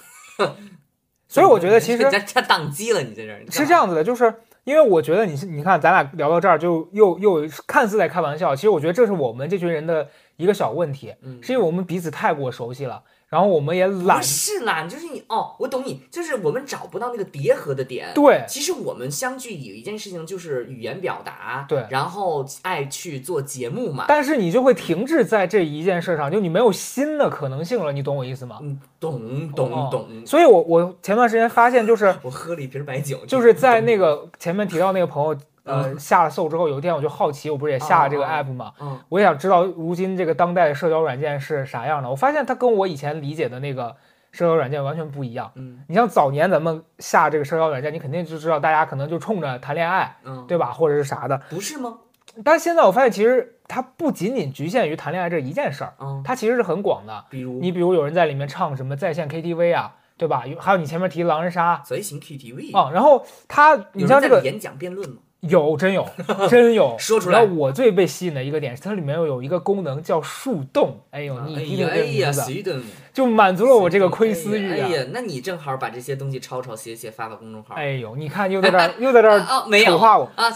[1.30, 2.10] 所以我觉得，其实他
[2.42, 3.02] 宕机了。
[3.02, 13.04] 你在这儿是这样子的，就是因为我觉得你，你看咱俩聊到这儿，就又又看似在开玩笑，其实我觉得这是我们这群人的一个小问题，是因为我们彼此太过熟悉了。
[13.30, 18.08] 然后我们也懒，不是懒，就是你哦，我懂你，就是我们找不到那个叠合的点。
[18.16, 21.64] 对，其实我们相聚有一件事情，就是语言表达。
[21.70, 24.06] 对，然后爱去做节目嘛。
[24.08, 28.58] 但是你就会停滞在这一件事上，就你没有新的可能性了，你懂我意思吗？
[28.64, 30.08] 嗯，懂懂懂。
[30.26, 35.38] 所以我我前段时间发现，就是我喝了一瓶白酒，就是在那个前面提到那个朋友。
[35.70, 38.74] 呃，下了搜之后，有一天我就好奇，我不是也下了这个 app 嘛？
[38.82, 42.10] 嗯，我也想知道如今这个当代社交软件是啥样的。
[42.10, 43.96] 我发现它跟我以前理解的那个
[44.32, 45.52] 社交软件完全不一样。
[45.56, 50.72] 嗯，你像早年咱们下这个社交软件，你肯定就知道大家可能就冲着谈恋爱，嗯，对吧？
[50.72, 51.40] 或者是啥的？
[51.50, 52.00] 不是吗？
[52.44, 55.94] 但是现在我发现，其实它不仅仅局限于谈恋爱这一件事儿。
[56.00, 57.26] 嗯，它其实是很广的。
[57.30, 60.48] 比如你，比如有人在里面唱什么在线 K T V 啊，对吧？
[60.48, 62.72] 有还有你前面提狼人杀，随行 K T V。
[62.72, 66.06] 啊，然后它，你像这个演讲辩论嘛，有真有，
[66.50, 66.96] 真有。
[67.00, 71.00] 说出来，我最被吸引的一个点是它里面有一个功能叫树洞。
[71.12, 72.82] 哎呦，你一定得用的，
[73.14, 74.70] 就满足了我这个窥私欲。
[74.72, 77.74] 哎呀，那你正好把这些东西抄抄写写发到公众号。
[77.76, 79.40] 哎呦，你看又在这儿 又在这儿
[79.86, 80.52] 丑化我啊！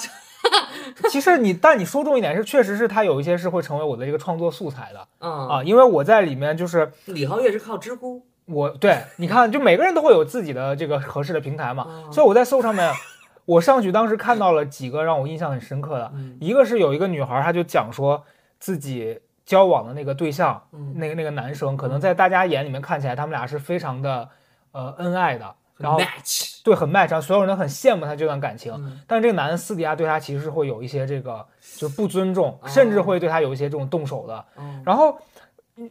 [1.10, 5.08] 其实你，但你说重一点是，确实是他有一些是会成为我的这个创作素材的。
[5.20, 8.22] 嗯啊，因为我在里面就是李豪月是靠知乎。
[8.46, 12.94] 我对，你看，就每个人都会有自己的这个合适的平台嘛，所以我在搜上面。
[13.46, 18.24] 我上去当时看到了几个让我印象很深刻的，一个是有一个女孩，她就讲说
[18.60, 20.62] 自己交往的那个对象，
[20.94, 24.30] 那个那个男生，可能在大家眼里面看起来他们俩是非常的，
[24.72, 26.00] 呃，恩爱的，然后
[26.64, 28.74] 对很漫长，所有人都很羡慕他这段感情，
[29.06, 31.46] 但这个男的私底下对他其实是会有一些这个，
[31.78, 34.46] 就不尊重，甚至会对他有一些这种动手的。
[34.86, 35.18] 然后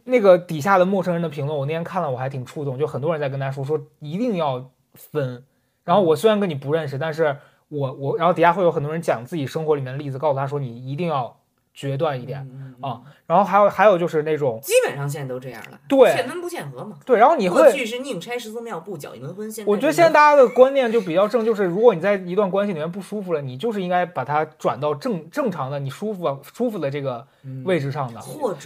[0.05, 5.43] 那个底下的陌生人的评论，我那天看了我还挺触动，就很多人在跟他说说一定要分。
[5.83, 7.35] 然后我虽然跟你不认识，但是
[7.69, 11.35] 我我然后底下会有很多人讲自己生活里面的例子，告诉他说你一定要
[11.73, 12.39] 决断一点
[12.79, 13.01] 啊。
[13.27, 16.97] 然后还有还有就是那种基本上现在都这样了，对，见分不见合嘛。
[17.05, 27.27] 对，然后你会过去是宁拆十座庙不搅一婚，现我觉得现在大家的观念就比较正，就是如果你在一段关系里面不舒服了，你就是应该把它转到正正常的你舒服舒服的这个
[27.65, 28.21] 位置上的。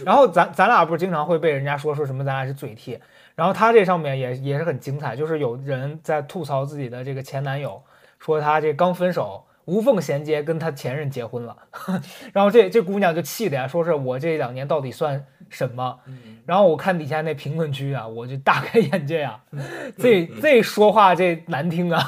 [0.06, 2.96] 然后咱咱俩不是经常会被人家说说什么咱俩是嘴替。
[3.38, 7.80] 然后他这上面也也是很精彩，就是有人在吐槽自己的这个前男友，
[8.18, 11.56] 说他这刚分手无缝衔接跟他前任结婚了，
[12.34, 16.00] 然后这这姑娘就气的呀，说是我这两年到底算什么？
[16.46, 19.40] 然后我看底下那评论区啊，我就大开眼界呀，
[19.96, 22.02] 这 这说话这难听啊！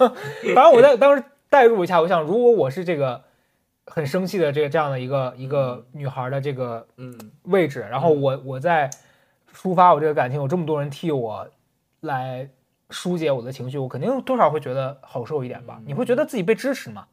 [0.56, 3.22] 反正我在当时代入一下，我想如果我是这个
[3.86, 8.88] 很生气的这个这样的一个一个女孩的这个嗯位置，然后我我在。
[9.54, 11.46] 抒发我这个感情，有这么多人替我
[12.00, 12.48] 来
[12.90, 15.80] 疏解我的情绪，我肯定多少会觉得好受一点吧？
[15.86, 17.04] 你会觉得自己被支持吗？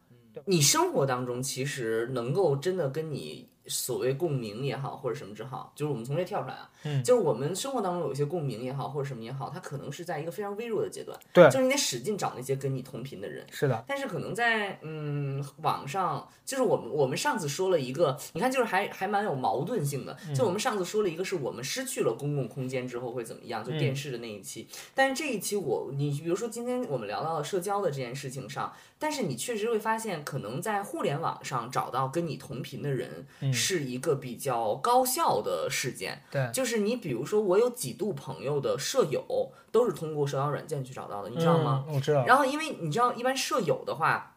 [0.45, 3.47] 你生活当中其实能够真的跟你。
[3.67, 13.83] 所谓共鸣也好，或者什么之好，就是我们从这跳出来啊，嗯，就是我们生活当中有一些共鸣也好，或者什么也好，它可能是在一个非常微弱的阶段，对，就是你得使劲找那些跟你同频的人，是的。
[13.87, 24.67] 但是可能在嗯网上，就是我们我们上次说了一个，你看就是还还蛮有矛盾性的，就我们上次说了一个是我们失去了公共空间之后会怎么样，就电视的那一期。
[24.95, 28.71] 但是这一期我你比如说今天我们聊到了社交的这件事情上。
[28.99, 36.23] 但是你确实会发现，可能在互联网上找到跟你同频的人，是一个比较高效的事件。
[36.31, 39.23] 对，就是你，比如说我有几度朋友的舍友，
[39.71, 41.85] 都是通过社交软件去找到的，你知道吗？
[41.93, 42.25] 我知道。
[42.25, 44.33] 然后，因为你知道，一般舍友的话。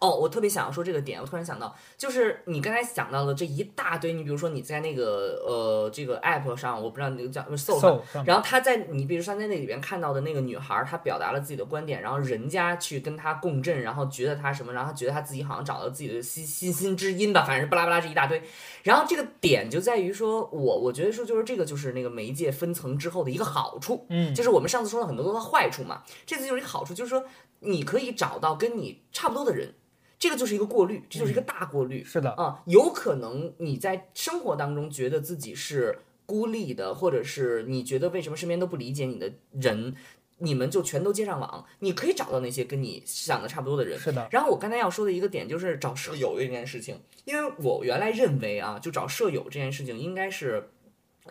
[0.00, 18.42] 哦，我特别想要说这个点，我突然想到，就是你刚才想到的这一大堆，你比如说你在那个呃这个 app 上，我不知道那个叫什么，然后他在你比如说在那里边看到的那个女孩，她表达了自己的观点，然后人家去跟他共振，然后觉得他什么，然后觉得他自己好像找到自己的心心心之音吧，反正巴拉巴拉这一大堆，
[18.84, 27.22] 然后这个点就在于说我我觉得说就是这个就是那个媒介分层之后的一个好处，嗯，就是我们上次说了很多的坏处嘛，这次就是一个好处，就是说
[27.58, 29.74] 你可以找到跟你差不多的人。
[30.20, 32.04] 这个就是一个过滤，这就是一个大过滤。
[32.04, 39.94] 是的，啊，有可能你在生活当中觉得自己是孤立的，或者是你觉得为什么身边都不理解你的人，
[40.36, 43.98] 你们就全都接上网，你可以找到那些跟你想的差不多的人。
[43.98, 44.28] 是的。
[44.30, 50.68] 然后我刚才要说的一个点就是找舍友这件事情，因为我原来认为啊，就找舍友这件事情应该是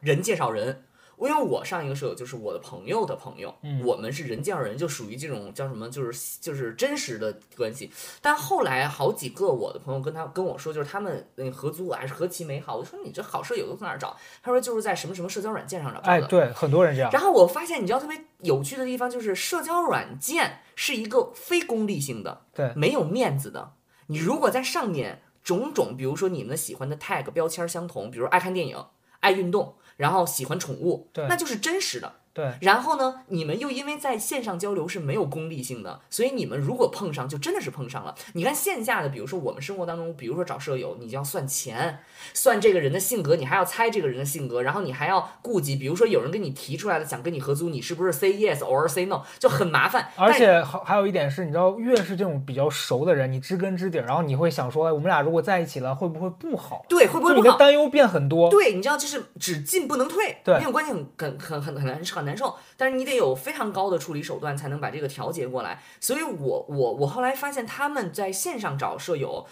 [0.01, 0.81] 人介绍人。
[1.27, 3.53] 因为我上一个舍友就是我的朋友的朋友，
[3.85, 7.91] 我们是人见人就属于这种叫什么，就是就是真实的关系。
[8.21, 12.77] 但后来好几个我的朋友跟他跟我说，就是他们那合租还是何其美好。
[12.77, 14.15] 我说你这好舍友都从哪儿找？
[14.41, 16.07] 他说就是在什么什么社交软件上找的。
[16.07, 17.11] 哎，对，很多人这样。
[17.11, 23.73] 然后我发现，你知道特别有趣的地方就是社交软件是一个非功利性的，对，没有面子的。
[24.07, 28.85] 你如果在上面种种，比如说你们喜欢的 tag 标签相同，比如爱看电影、
[29.19, 29.75] 爱运动。
[29.99, 32.18] 然后喜欢宠物，那就是真实的。
[32.39, 33.13] 对，然后呢？
[33.27, 38.15] 你们又因为在线上交流是没有功利性的，所以你们如果碰上，就真的是碰上了。
[38.33, 41.99] 你看线下的，比如说我们生活当中，比如说找舍友，你就要算钱，
[42.33, 50.07] 算这个人的性格，你还要猜这个人的性格，然后你还要顾及，比如说有人跟你提出来了想跟你合租，你是不是 say yes or say no，就很麻烦。
[50.15, 56.85] 而且还还有一点是，你知道，越是这种比较熟的人，你知根知底，然后你会想说，我们俩如果在一起了，会不会不好？
[56.87, 57.43] 对，会不会不好？
[57.43, 58.49] 你的担忧变很多。
[58.49, 61.05] 对，你知道，就是只进不能退，对，那种关系很
[61.37, 62.28] 很很很难，很难。
[62.29, 65.81] 难受，但是你得有非常高的处理手段才能把这个调节过来。
[65.99, 69.45] 所以我我我后来发现他们在线上找舍友，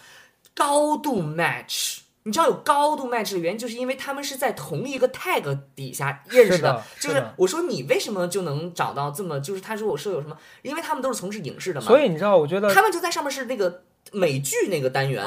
[0.55, 1.99] 高度 match。
[2.23, 6.83] 你知道有高度 match 的原因，就是因为他们是在同一个 tag 底下认识的。
[6.99, 11.87] 就是我说你为什么就能找到这么，就是他说我舍友什么，因为他们都是从事影视的嘛。
[11.87, 13.83] 所以你知道，我觉得他们就在上面是那个。
[14.13, 15.23] 美剧那个单元，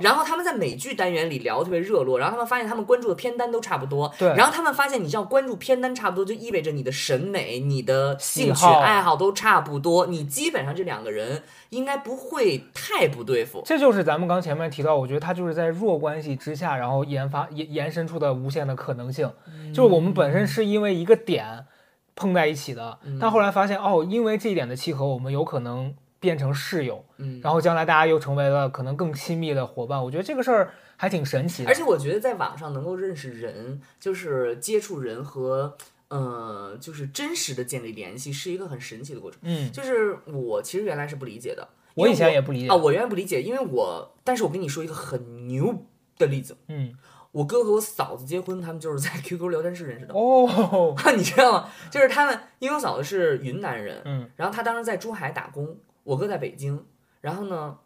[0.00, 13.62] 然后他们在美剧单元里聊特别热络，然后他们发现他们关注的片单都差不多，对，然后他们发现你这样关注片单差不多，就意味着你的审美、你的兴趣爱好都差不多，你基本上这两个人应该不会太不对付。
[13.64, 19.30] 这就是咱们刚前面提到，我觉得他就是在弱关系之下，然后研发延延伸出的无限的可能性。
[19.68, 21.66] 就是我们本身是因为一个点
[22.14, 25.94] 碰在一起的，但后来发现哦，因为这一点的契合，我们有可能。
[26.26, 30.02] 变成室友，嗯，然后将来大家又成为了可能更亲密的伙伴。
[30.02, 31.68] 我觉得这个事儿还挺神奇的。
[31.68, 39.38] 而且我觉得在网上能够认识人，就是接触人和，呃，就是真实的建立联系，是一个很神奇的过程。
[39.44, 45.84] 嗯，就是我其实原来是不理解的，我以前也不理解啊，我原来不理解，因为我，但是我跟你说一个很牛
[46.18, 46.92] 的例子，嗯，
[47.30, 50.12] 我哥和我嫂子结婚，他们就是在 QQ 聊天室认识的。
[50.12, 51.68] 哦， 你知道吗？
[51.88, 55.78] 就是他们，因为我嫂子是云南人，嗯，然后他当时在珠海打工。
[56.06, 56.86] 我哥在北京，
[57.20, 57.76] 然后呢，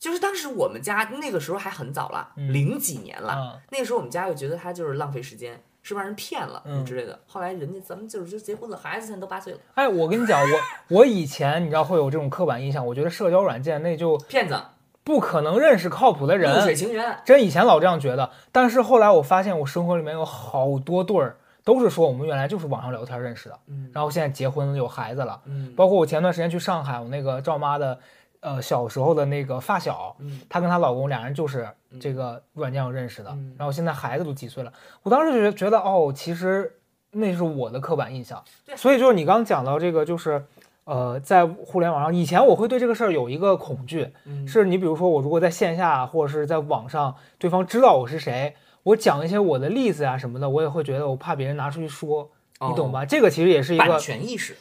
[0.00, 7.18] 就是当时我们家那个时候还很早了，零几年了，那个时候我们家又觉得他就是浪费时间，是让人骗了之类的。
[7.28, 9.60] 后来人家咱们就是结婚了，孩子现在都八岁了。
[9.74, 10.60] 哎，我跟你讲，我
[10.98, 14.60] 我以前你知道会有这种刻板印象，我觉得社交软件那就骗子，
[15.04, 21.36] 不可能认识靠谱的人，水情缘，真以前老这样觉得，但是后来我发现我生活里面有好多对儿。
[21.64, 23.58] 都是说我们原来就是网上聊天认识的，
[23.90, 25.40] 然后现在结婚有孩子了。
[25.74, 27.98] 包括我前段时间去上海，我那个赵妈的，
[28.40, 30.14] 呃，小时候的那个发小，
[30.46, 31.66] 她跟她老公俩人就是
[31.98, 34.70] 这个软件上认识的，然后现在孩子都几岁了。
[35.02, 36.70] 我当时就觉得，觉得哦，其实
[37.12, 38.42] 那是我的刻板印象。
[38.76, 40.44] 所以就是你刚讲到这个，就是，
[40.84, 44.06] 呃，在互联网上，以前我会对这个事儿有一个恐惧，
[44.46, 48.54] 是你比如说我如果在线下或者是在网上，对方知道我是谁。
[48.84, 52.30] 我讲一些我的例子啊什么的，我也会觉得我怕别人拿出去说，
[52.60, 53.04] 你懂吧？
[53.04, 54.54] 这个其实也是一个版权意识。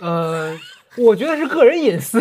[0.00, 0.58] 呃，
[0.96, 2.18] 我觉得是个人隐私，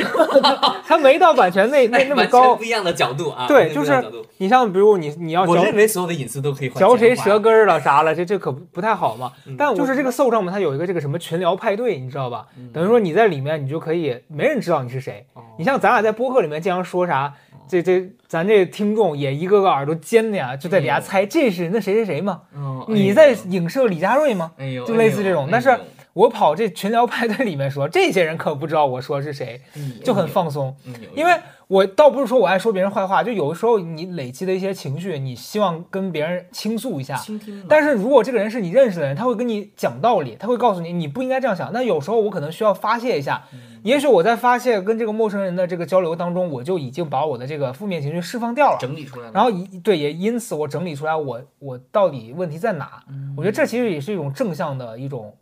[0.85, 2.55] 它没到版权那 那那么高。
[2.57, 4.03] 不一样的角度啊，对，就是
[4.37, 9.31] 你像比如你你要我认为所有的隐私都可以嚼谁舌根了啥了，这这可不太好嘛。
[9.57, 12.47] 但就是这个搜账嘛，它有一个这个什么群聊派对，你知道吧？
[12.73, 15.25] 等于说你在里面，你就可以没人知道你是谁。
[15.57, 17.33] 你像咱俩在播客里面经常说啥？
[17.67, 22.41] 这这，咱这听众也一个个耳朵尖的呀，就在底下猜这是那谁谁谁吗？
[22.87, 24.51] 你在影射李佳瑞吗？
[24.57, 25.49] 哎呦，就类似这种。
[25.51, 25.69] 但是，
[26.13, 29.59] 我跑这群聊派对里面说，这些人可不知道我说是谁，
[30.03, 30.75] 就很放松，
[31.15, 31.31] 因为。
[31.67, 37.15] 我倒不是说我爱说别人坏话，就有的时候你累积的一些情绪，你希望跟别人倾诉一下。
[37.15, 37.65] 倾听。
[37.67, 41.71] 但是如果这个人是你认识的人，他会跟你讲道理，他会告诉你你不应该这样想。
[41.73, 43.43] 那有时候我可能需要发泄一下，
[43.81, 49.31] 也许我在发泄跟这个陌生人的这个交流当中，我就已经把我的这个负面情绪释放掉了，整理出来了。
[49.33, 49.49] 然后
[49.83, 53.03] 对，也因此我整理出来我我到底问题在哪？
[53.35, 55.35] 我觉得这其实也是一种正向的一种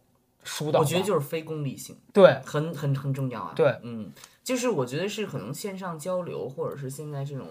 [0.46, 0.80] 疏导。
[0.80, 3.52] 我觉得就是非功利性，对，很很很重要啊。
[3.54, 4.10] 对，嗯。
[4.44, 7.48] 就是我觉得是可能线上交流，或者是现在这种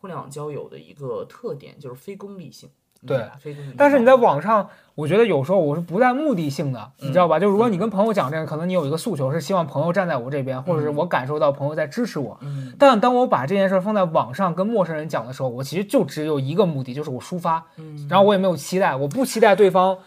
[0.00, 2.68] 互联网交友的一个特点，就是非功利性。
[3.04, 3.74] 对，非功利。
[3.76, 7.38] 但是你在网上，我觉得有时候我是不带目的性的，你知道吧？
[7.38, 12.38] 就如果你跟朋友讲这个，可能你有一个诉求，是希望朋友站在我这边，或者是我感受到朋友在支持我。
[12.78, 17.64] 但当我把这件事放在网上跟陌生人讲的时候，我其实就只有一个目的，就是我抒发。
[18.08, 19.98] 然后我也没有期待，我不期待对方。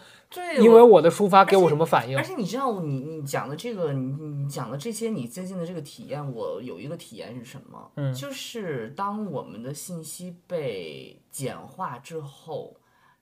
[0.60, 2.16] 因为我的抒发给我什么反应？
[2.16, 7.90] 而且你知道，你你讲的这个，你你讲的这些，你最近的这个体验，我有一个体验是什么？
[7.96, 12.76] 嗯，就是当我们的信息被简化之后，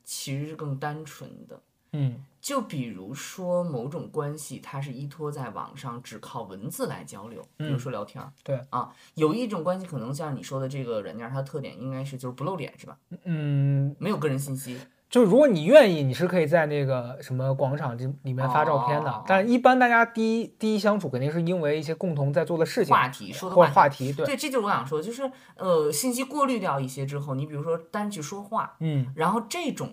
[0.04, 1.58] 其实是更单纯的。
[1.94, 8.30] 嗯，就比如说某种关系，它是依托在网上，只靠文字来交流，比如说聊天儿。
[8.44, 12.98] 对啊，有一种关系可能像你说的这个软它的特点应该是就是不露脸是吧？
[13.24, 14.76] 嗯，没有个人信息。
[15.10, 19.22] 就是如果你愿意，你是可以在那个什么广场这里面发照片的。
[19.26, 24.26] 但一般大家第一第一相处肯定是因为一些共同在做的事情话题，说的话题，对。
[24.26, 29.90] 对，这就是我想说，就是呃，信息过滤掉一些之后，你比如说单去说话，嗯，然后这种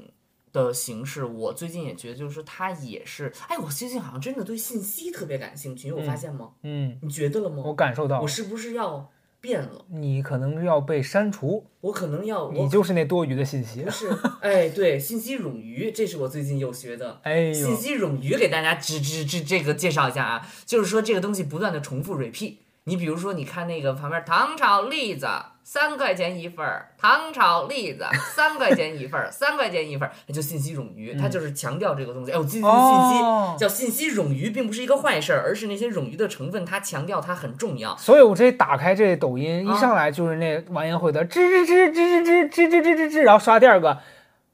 [0.51, 6.51] 的形式，我最近也觉得就是它也是，哎，我最近好像真的对信息特别感兴趣，你有发现吗？
[6.63, 7.63] 嗯，你觉得了吗？
[7.65, 9.09] 我感受到，我是不是要？
[9.45, 13.81] 变了，你可能要被删除，我可能要，你就是那多余的信息。
[13.81, 14.09] 不是，
[14.41, 17.19] 哎，对，信息冗余，这是我最近又学的。
[17.21, 22.55] 哎信息冗余，给大家这这这这个介绍一下啊，就是说这个东西不断的重复 repeat。
[22.87, 25.27] 你比如说，你看那个旁边糖炒栗子
[25.63, 28.05] 三块钱一份儿，糖炒栗子
[28.35, 37.97] 三块钱一份儿，三块钱一份儿，那就信息冗余，它就是强调这个东西，哎呦，记住了信息叫信息冗余，并不是一个坏事儿，而是那些冗余的成分，它强调它很重要。
[37.97, 43.97] 所以，我这打开这抖音，一上来就是那王彦辉的吱吱吱吱吱吱吱吱吱吱，然后刷第二个，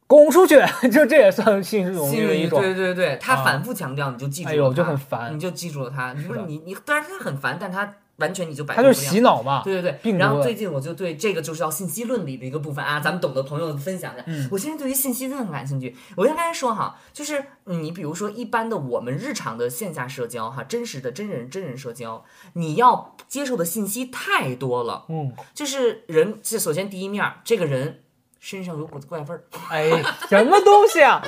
[0.08, 0.56] 拱出去，
[0.90, 2.62] 就这也算信息冗余的一种。
[2.62, 4.50] 对对对，他反复强调，你就记住。
[4.50, 6.14] 哎就很烦，你就记住了他。
[6.14, 7.94] 不是你你，当然他很烦，但他。
[8.22, 9.62] 完全你就摆，他就是洗脑嘛。
[9.64, 10.14] 对对对。
[10.18, 14.24] 然后最近我就对这个就是要信息论里的一个部分啊，咱们懂的朋友分享一下。
[14.28, 14.48] 嗯。
[14.52, 15.94] 我现在对于信息论感兴趣。
[16.16, 25.06] 我先刚才说哈，就是你比如说一般的我们日常的线下社交哈，真实的真人真人社交，你要接受的信息太多了。
[25.10, 25.34] 嗯。
[25.54, 28.04] 就是人，这首先第一面，这个人
[28.40, 29.44] 身上有股子怪味儿。
[29.70, 29.90] 哎，
[30.30, 31.22] 什么东西啊？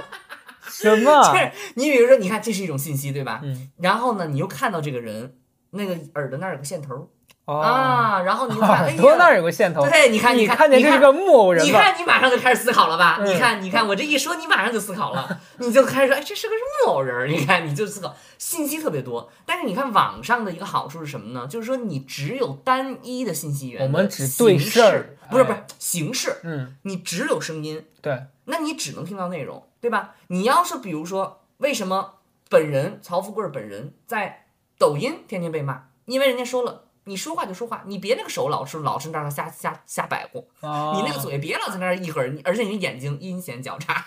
[0.74, 1.24] 什么？
[1.30, 3.42] 就是你比如说，你看这是一种信息对吧？
[3.44, 3.72] 嗯。
[3.80, 5.38] 然后呢，你又看到这个人。
[5.74, 7.10] 那个耳朵那儿有个线头
[7.46, 13.20] 啊，然后你耳朵那儿有个线头，对，你看你看见这是个木偶人，你看你马上就开始思考了吧？
[13.26, 16.54] 你看你看我这一说，你马上就思考了，你就开始说，哎，这是个
[16.86, 19.30] 木偶人，你看你就思考，信息特别多。
[19.46, 21.46] 但是你看网上的一个好处是什么呢？
[21.48, 30.12] 就是说你只有单一的信息源，我们只对事儿，不是不是形式，嗯，你只有声音，对，那你只能听到内容，对吧？
[30.28, 34.40] 你要是比如说，为什么本人曹富贵本人在？
[34.80, 44.06] 抖音天天被骂，因为人家说了，你说话就说话，你别那个手老是老是那儿瞎瞎瞎摆过，你那个嘴别老在那儿一会儿，而且你眼睛阴险狡诈，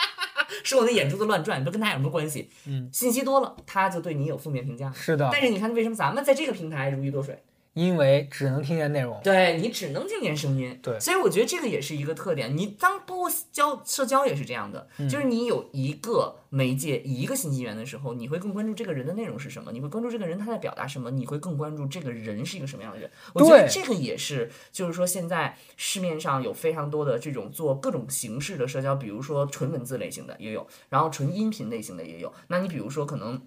[0.64, 2.50] 说我那眼珠子乱转，都跟他有什么关系？
[2.66, 4.92] 嗯，信息多了，他就对你有负面评价。
[4.94, 7.42] 是的，但是你看为什么咱们在这个平台如鱼得水？
[7.74, 12.54] 因为只能听见内容，对你只能听见声音，对，所以我觉得这个也是一个特点。
[12.54, 23.10] 你当多交社交也是这样的，就是你有一个媒介、一个信息源的时候，你会更关注这个人的内容是什么，你会关注这个人他在表达什么，你会更关注这个人是一个什么样的人。
[23.32, 32.30] 我觉得这个也是，就是说现在市面上有非常多的这种做各种形式的社交，比如说纯文字类型的也有，然后纯音频类型的也有。
[32.48, 33.40] 那你比如说可能。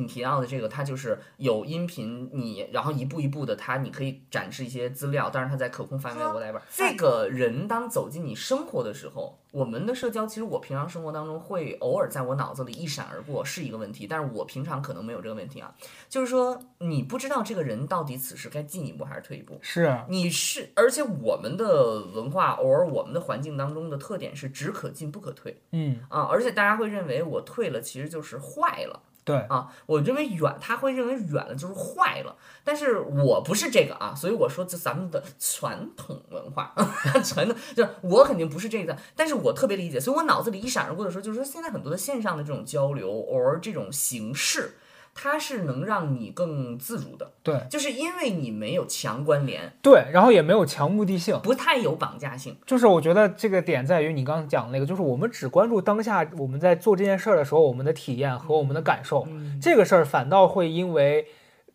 [0.00, 15.74] 你提到的这个，它就是有音频，你然后一步一步的，它你可以展示一些资料，但是它在可控范围 e 我 e r 这个人当走进你生活的时候，我们的社交其实我平常生活当中会偶尔在我脑子里一闪而过，是一个问题，但是我平常可能没有这个问题啊。
[16.08, 19.58] 就是说，你不知道这个人到底此时该进一步还是退一步。
[19.60, 25.60] 是，啊，你是，而且我们的文化，偶尔我们的环境当中的特点是只可进不可退。
[25.72, 29.04] 嗯啊，而且大家会认为我退了，其实就是坏了。
[29.24, 36.72] 对啊，我认为远他会认为远了就是坏了，但是我不是这个啊，所以我说就咱们的传统文化，
[37.24, 44.72] 传统就是我肯定不是这个，但是我特别理解，所以我脑子里一闪而过的时候，就是说现在很多的线上的这种交流，or 这种形式。
[45.14, 52.56] 它是能让你更自如的，对，就是因为你没有强关联，对，然后也没有强目的性，不太有绑架性。
[52.64, 59.26] 就是我觉得这个点在于你刚刚讲的那个，就是我们只关注当下，我们在做这件事儿的时候，我们的体验和我们的感受，
[59.60, 61.26] 这个事儿反倒会因为，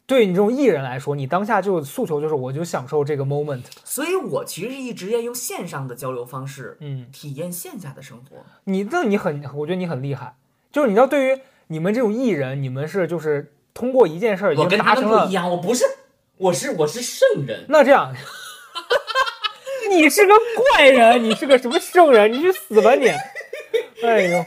[0.07, 3.63] 对你这种艺人来说，你当下就诉求就是我就享受这个 moment。
[3.83, 8.37] 所以我其实一直在用线上的交流方式，嗯，体验线下的生活。
[8.63, 10.35] 你，那你很，我觉得你很厉害，
[10.71, 11.39] 就是你知道对于。
[11.67, 15.25] 你们这种艺人，你们是就是通过一件事儿已经达成了。
[15.25, 15.83] 不一样，我不是，
[16.37, 17.65] 我是我是圣人。
[17.69, 18.13] 那这样，
[19.89, 20.33] 你是个
[20.75, 22.31] 怪人，你是个什么圣人？
[22.31, 23.07] 你去死吧你！
[24.03, 24.45] 哎呦，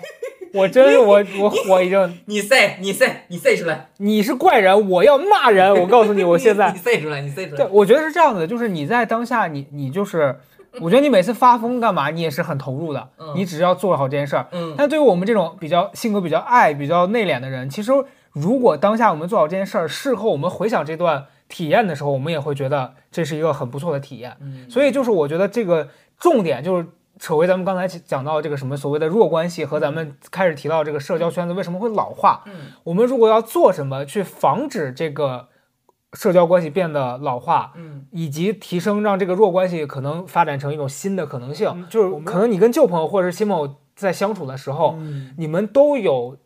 [0.54, 2.16] 我真我我火一阵。
[2.26, 5.74] 你 say 你 say 你 say 出来，你是怪人，我要骂人。
[5.80, 7.64] 我告诉你，我现在 你赛出来，你赛出来。
[7.72, 10.36] 我觉得是这样子，就是你在当下，你你就是。
[10.80, 13.08] 我觉得你每次发疯干嘛，你也是很投入的。
[13.34, 14.46] 你只要做好这件事儿。
[14.52, 14.74] 嗯。
[14.76, 17.90] 但对于我们这种比较性格比较爱、比较内敛的人，其实
[18.32, 24.36] 如果当下我们做好这件事儿，事后我们回想这段体验的时候，我们也会觉得这是一个很不错的体验。
[24.40, 24.68] 嗯。
[24.70, 25.88] 所以就是我觉得这个
[26.18, 26.86] 重点就是
[27.18, 32.42] 扯回咱们刚才讲到这个什么所谓的弱关系和咱们开始提到这个社交圈子为什么会老化。
[32.46, 32.72] 嗯。
[32.84, 35.48] 我们如果要做什么去防止这个？
[36.14, 44.98] 社交关系变得老化，嗯，以及提升让这个弱关系可能发展成一种新的可能性，就是可能你跟旧朋友或者是新朋友在相处的时候，
[45.36, 46.38] 你们都有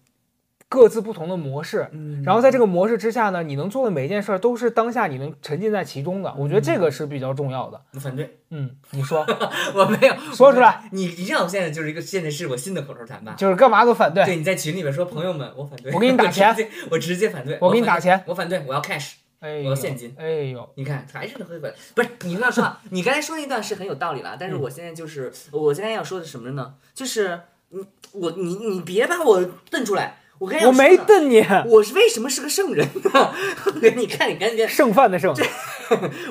[0.69, 7.81] 各自不同的模式，嗯，然后在这个模式之下呢，你能做的每一件事儿都是当下你能沉浸在其中的，我觉得这个是比较重要的。
[7.95, 9.25] 我反对，嗯，你说，
[9.79, 16.53] 我没有说出来，你你这我现在就是一个现在是我新的口头禅吧，就是干嘛都反对，对，你在群里面说朋友们，我反对，我给你打钱，
[16.91, 19.22] 我直接反对，我给你打钱，我反对，我要 cash。
[19.63, 22.09] 有现金，哎呦，你看还是能亏本，不是？
[22.25, 26.75] 你不要说 你刚才说那段是很有道理了，但是我现在就是，我现在要说的什么呢？
[26.95, 27.41] 就是
[27.71, 30.61] 你我你你别把我瞪出来，我跟……
[30.63, 33.33] 我没瞪你，我是为什么是个圣人呢？
[33.97, 35.35] 你看，你赶紧点剩饭的剩，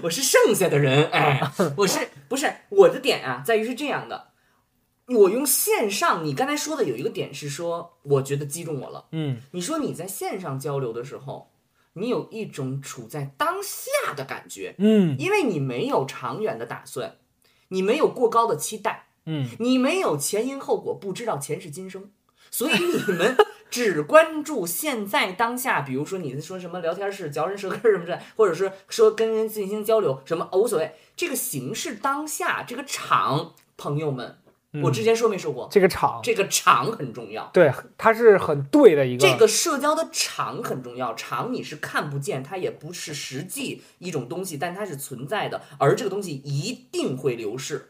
[0.03, 1.41] 我是剩下的人，哎，
[1.75, 1.99] 我是
[2.29, 3.43] 不是我的点啊？
[3.45, 4.27] 在于是这样的，
[5.07, 11.50] 我用线上，你刚才说的有一个点是说，我觉得击中我了，嗯，你说你在线上交流的时候。
[11.93, 17.17] 你有一种处在当下的感觉，嗯，因为你没有长远的打算，
[17.69, 22.09] 你没有过高的期待，嗯，你没有前因后果，不知道前世今生，
[22.49, 23.35] 所以你们
[23.69, 25.81] 只关注现在当下。
[25.81, 34.37] 比如说你说什么聊天室、嚼人舌根什么的，或者是说跟人进行交流什么无所谓，这个形式当下这个场，朋友们。
[34.83, 37.49] 我之前说没说过这个场，这个场很重要。
[37.51, 39.27] 对，它是很对的一个。
[39.27, 45.61] 这个社交的场很重要，场你是看不见，它也不是实际一种东西，但它是存在的。
[45.77, 47.89] 而这个东西一定会流逝。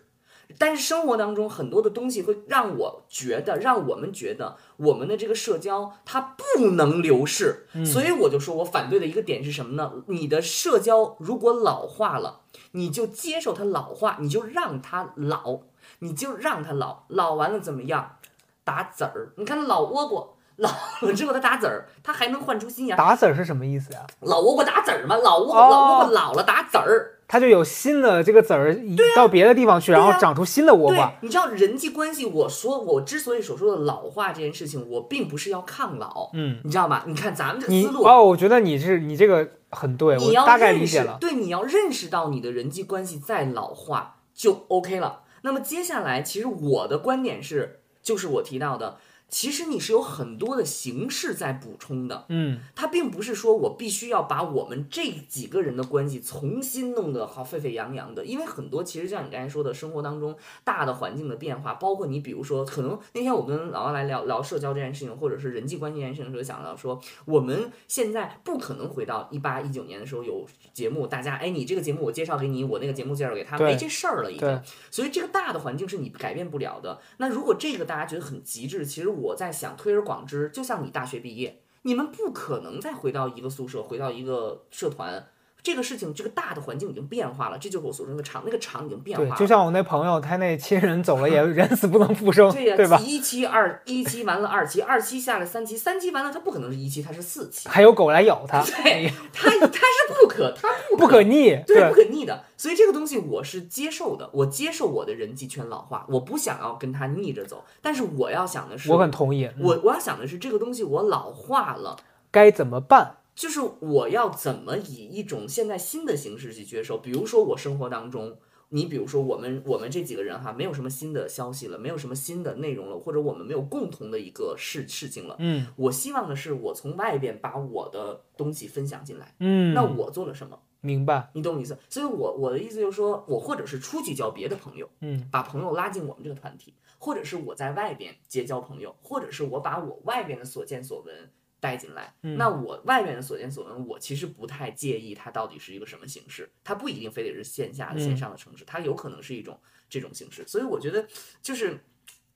[0.57, 6.19] 但是生活当中很多的东西会让我觉得，让我们觉得我们的这个社交它
[6.59, 7.67] 不能流逝。
[7.86, 9.93] 所以我就说，我反对的一个点是什么呢？
[10.07, 15.59] 你的社交如果老化了，你就接受它老化，你就让它老。
[16.03, 18.15] 你就让它老老完了怎么样？
[18.63, 20.23] 打籽儿，你看老倭瓜
[20.57, 20.69] 老
[21.03, 22.95] 了之后它打籽儿，它还能换出新芽。
[22.95, 23.99] 打籽儿是什么意思呀？
[24.21, 31.13] 老倭瓜打籽儿嘛，老倭老倭瓜老了打籽儿，它就有新的这个籽儿移到别的地方去，然后长出新的倭瓜。
[31.21, 32.25] 你知道人际关系？
[32.25, 37.03] 我说我之所以所说的老化这件事情，我并不是要抗老，嗯，你知道吗？
[37.05, 41.17] 你看咱们这思路哦，我觉得你是你这个很对，我大概理解了。
[41.19, 45.19] 对，你要认识到你的人际关系再老化就 OK 了。
[45.41, 48.97] 那么接下来，其实我的观点是，就是我提到的。
[49.32, 74.61] 其实你是有很多的形式在补充的，嗯，它并不是说我必须要把我们这几个人的关系重新弄得好沸沸扬扬的，因为很多其实像你刚才说的，生活当中大的环境的变化，包括你比如说，可能那天我跟老王来聊聊社交这件事情，或者是人际关系这件事情的时候，想到说我们现在不可能回到一八一九年的时候有节目，大家哎，你这个节目我介绍给你，我那个节目介绍给他，没这事儿了已经，
[74.91, 76.99] 所以这个大的环境是你改变不了的。
[77.15, 79.07] 那如果这个大家觉得很极致，其实。
[79.22, 85.28] 我在想，推而广之，就像你大学毕业，你们不可能再回到一个宿舍，回到一个社团。
[85.64, 89.36] 这个事情，这个大的环境已经变化了，这就是我所说的“场”，那个场已经变化了。
[89.39, 92.97] 就像我那朋友，他那亲人走了，也 人死不能复生，对吧？
[92.97, 98.64] 一期二，一期完了，二期，二期下来，三期，三期完了，他不可能是一期，他是四期，还有狗来咬他。
[98.84, 102.43] 对，他他是不可，他不不可逆，对，不可逆的。
[102.57, 107.64] 所以这个东西我是接受的，我接受我的人际圈老化，我不想要跟他逆着走。
[107.84, 111.97] 但是我要想的是，我很同意，我我要想的是，这个东西我老化了
[112.32, 113.18] 该怎么办？
[113.41, 116.99] 就是我要怎么以一种现在新的形式去接收？
[116.99, 118.37] 比如说我生活当中，
[118.69, 125.35] 你比如说我们我们这几个人哈，没有什么新的消息了，没有什么新的内容了，或者我们没有共同的一个事事情了。
[125.39, 129.33] 嗯，我希望的是我从外边把我的东西分享进来。
[129.39, 130.59] 嗯，那我做了什么？
[130.81, 131.31] 明白？
[131.33, 131.75] 你懂我意思？
[131.89, 141.31] 所以，我我的意思就是说，我或者是出去交别的朋友，嗯，把朋友拉进我们这个团体，或者是我在外边结交朋友，或者是我把我外边的所见所闻。
[141.62, 149.57] 带进来，那我外面的所见所闻，我其实不太介意它到底是一个什么形式，它不一定非得是线下的、线上的城市，它有可能是一种
[149.88, 150.43] 这种形式。
[150.47, 151.05] 所以我觉得，
[151.39, 151.80] 就是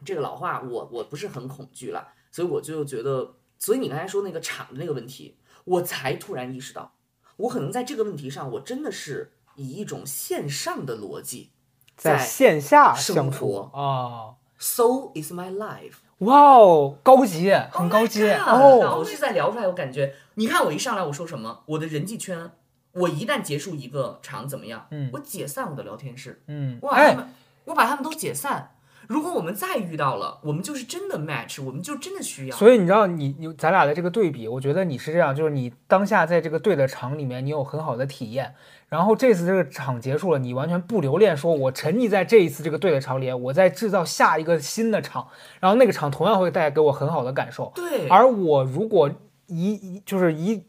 [0.06, 2.14] 这个老话，我我不是很恐惧了。
[2.32, 6.94] 所以我就觉得，所以你刚才说那个场的那个问题，我才突然意识到，
[7.38, 11.50] 我可能在这个问题上，我真的是以一种线上的逻辑，
[11.98, 14.38] 在线下生活啊。
[14.60, 16.05] So is my life.
[16.20, 18.95] 哇哦，高级，很高级哦！
[18.97, 22.51] 我是在聊出来，我感觉，你看我一上来我说什么，我的人际圈，
[22.93, 24.88] 我一旦结束一个场怎么样？
[24.91, 27.28] 嗯，我解散我的聊天室，嗯，我把他们，
[27.66, 28.72] 我把他们都解散。
[29.07, 32.55] 如果我们再遇到了，我们就是真的 match，我们就真的需要。
[32.57, 38.55] 所以你知道，你你咱俩的这个对比，我觉得你是这样，就是你当下在这个对的场里面，你有很好的体验。
[38.90, 45.28] 然后这次这个场结束了，你完全不留恋，说我沉溺在这一次这个对的场里，我在制造下一个新的场，
[45.60, 47.72] 然后那个场同样会带给我很好的感受。
[47.76, 49.10] 对，而我如果
[49.48, 50.64] 一就是一。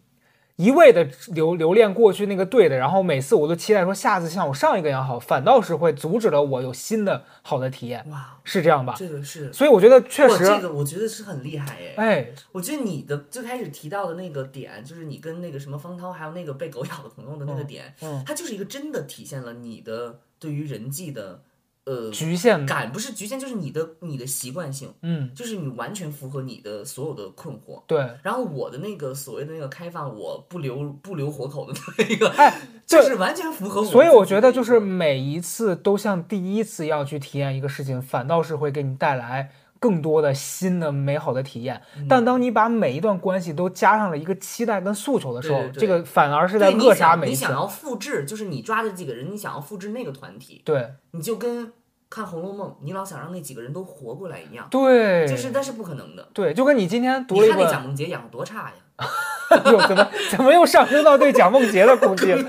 [0.57, 8.03] 一味的留留恋过去那个对的，然后每次我都期待说下次像我上一个一样好，反倒是会阻止了我有新的好的体验。
[8.11, 8.95] 哇，是这样吧？
[8.97, 11.95] 这个是，所以我觉得确实，这个我觉得是很厉害诶。
[11.97, 21.43] 哎，我觉得你的最开始提到的那个点，就是你跟那个什么方涛，还有那个被狗咬的朋友的那个点，嗯，它就是一个真的体现了你的对于人际的。
[21.87, 28.05] 呃，局限感不是局限，就是你的你的习惯性，嗯，就是你完全符合你的所有的困惑，对。
[28.25, 33.85] 然后我的那个所谓的那个开放，我不留不留活口的那个，哎， 就是完全符合。
[33.85, 39.53] 所以我觉得就是每一次都像第一次要去体验一个事情，反倒是会给你带来。
[39.79, 47.29] 更多的新的美好的体验，但当你把每一段关系都加上了一个期待跟诉求的时候，这个反而是在扼杀美。
[47.29, 51.73] 你想要复制，就是你抓的几个人，你想要复制那个团体，对，你就跟
[52.09, 59.09] 看《红楼梦》，你老想让那几个人都活过来一样，对，就是，那是不可能的，对，就跟你今天读了一个蒋梦婕演的多差呀，
[59.71, 62.43] 又怎么怎么又上升到对蒋梦婕的攻击了？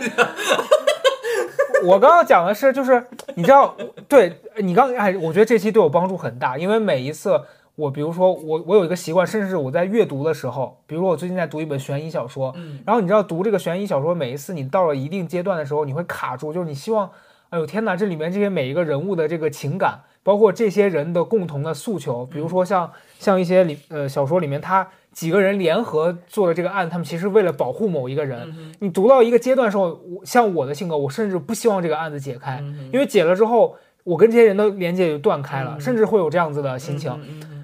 [1.83, 3.05] 我刚刚讲的是，就是
[3.35, 3.75] 你知道，
[4.07, 4.41] 对。
[4.61, 7.41] 你刚哎，我觉得这期对我帮助很大，因为每一次
[7.75, 12.53] 我，比如说我，我有一个习惯，甚至我在阅读的时候，比如说我最近在读一本悬疑小说，
[12.85, 17.09] 然后你知道读这个悬疑小说，每一次你到了一定阶段的时候，你会卡住，就是你希望，
[17.49, 33.77] 哎呦天哪，这里面这些每一个人物的这个情感，包括这些人的共同的诉求，比如说像像一些里呃小说里面，他几个人联合做的这个案，他们其实为了保护某一个人，你读到一个阶段时候，我像我的性格，我甚至不希望这个案子解开，因为解了之后。
[34.07, 37.11] 我跟这些人的连接就断开了，甚至会有这样子的心情。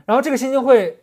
[0.05, 0.99] 然后这个心情会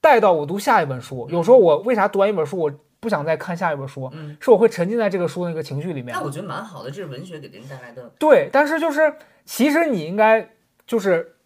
[0.00, 1.28] 带到我读下一本书。
[1.30, 4.10] 有时候我为啥读完一本书，我不想再看下一本书，
[4.40, 6.08] 是我会沉浸在这个书的个情绪里面。
[6.12, 8.10] 但我觉得蛮好的，这是文学给人带来的。
[8.18, 9.14] 对，但是就是
[9.44, 10.50] 其实你应该
[10.84, 11.36] 就是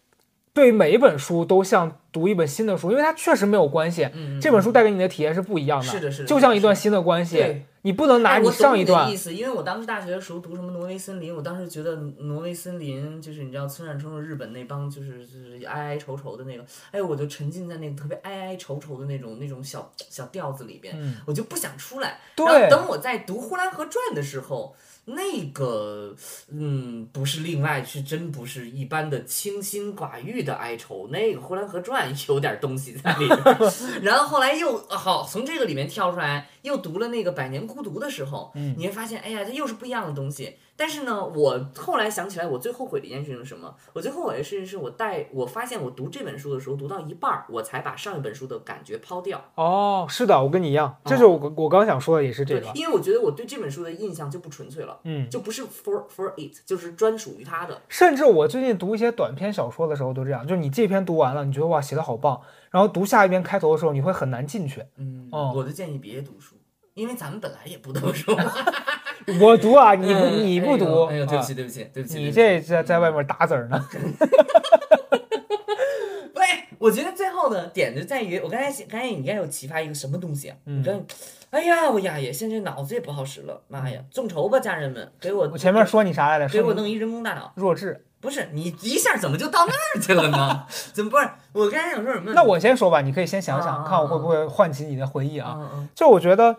[0.51, 4.09] 对每一本书都像读一本新的书，因为它确实没有关系。
[4.41, 7.57] 这本书带给你的体验是不一样的，是的，是的，就像一段新的关系。
[7.85, 22.19] 你不能拿你上一段意思，因为我当时大学的时候读什么《挪威森林》，我当时觉得《挪威森林》就是你知道村上春树日本那帮就是就是哀哀愁愁的那个，哎，我就沉浸在那个特别哀哀愁愁的那种那种小小调子里边，我就不想出来。
[22.35, 24.75] 然后等我在读《呼兰河传》的时候，
[25.05, 26.15] 那个
[26.49, 33.39] 嗯，不是另外是真不是一般的清心寡欲的哀愁，那个《呼兰河传》有点东西在里边。
[34.01, 36.49] 然后后来又好从这个里面跳出来。
[36.65, 40.57] 又读了那个《百年孤独》的时候，嗯，你会发现，哎呀，它又是不一样的东西。
[40.75, 43.73] 但是呢，我后来想起来，我最后悔的一件事情是什么？
[43.93, 49.39] 我最后悔的事情是我带我发现，我读这本书的时候，读到一半儿，我才把上一本书的感觉抛掉。
[49.55, 52.65] 哦，是的，我跟你一样，这是我我刚想说的也是这个。
[52.73, 57.79] 因为我觉得我对这本书的印象就不纯粹了，嗯，就不是 for for it，就是专属于它的。
[57.87, 62.41] 甚至我最近读一些短篇小说的时候都这样，就是你这篇读完了，你觉得哇，写的好棒，
[62.71, 64.83] 然后读下一篇开头的时候，你会很难进去。
[64.97, 66.54] 嗯，我的建议别读书。
[66.95, 68.31] 因为咱们本来也不读书，
[69.41, 71.03] 我读啊，你不、你不读。
[71.07, 73.85] 哎呦，对不起对不起对不起，你这在在外面打字儿呢。
[76.33, 76.43] 对，
[76.77, 80.55] 我觉得最后的点就在于，我刚才刚才你该有启发一个什么东西啊？
[80.67, 80.81] 嗯。
[80.81, 81.05] 看，
[81.49, 85.49] 哎呀，我呀也现在脑子也不好使了，妈呀，众筹吧，家人们，给我。
[85.51, 86.47] 我前面说你啥来着？
[86.47, 87.51] 给我弄一人工大脑。
[87.55, 88.05] 弱智。
[88.21, 90.65] 不是你一下怎么就到那儿去了呢？
[90.93, 91.29] 怎么不是？
[91.51, 92.31] 我刚才想说什么？
[92.33, 95.59] 那我先说吧，你可以先想想看，我会不会唤起你的回忆啊？
[95.93, 96.55] 就我觉得。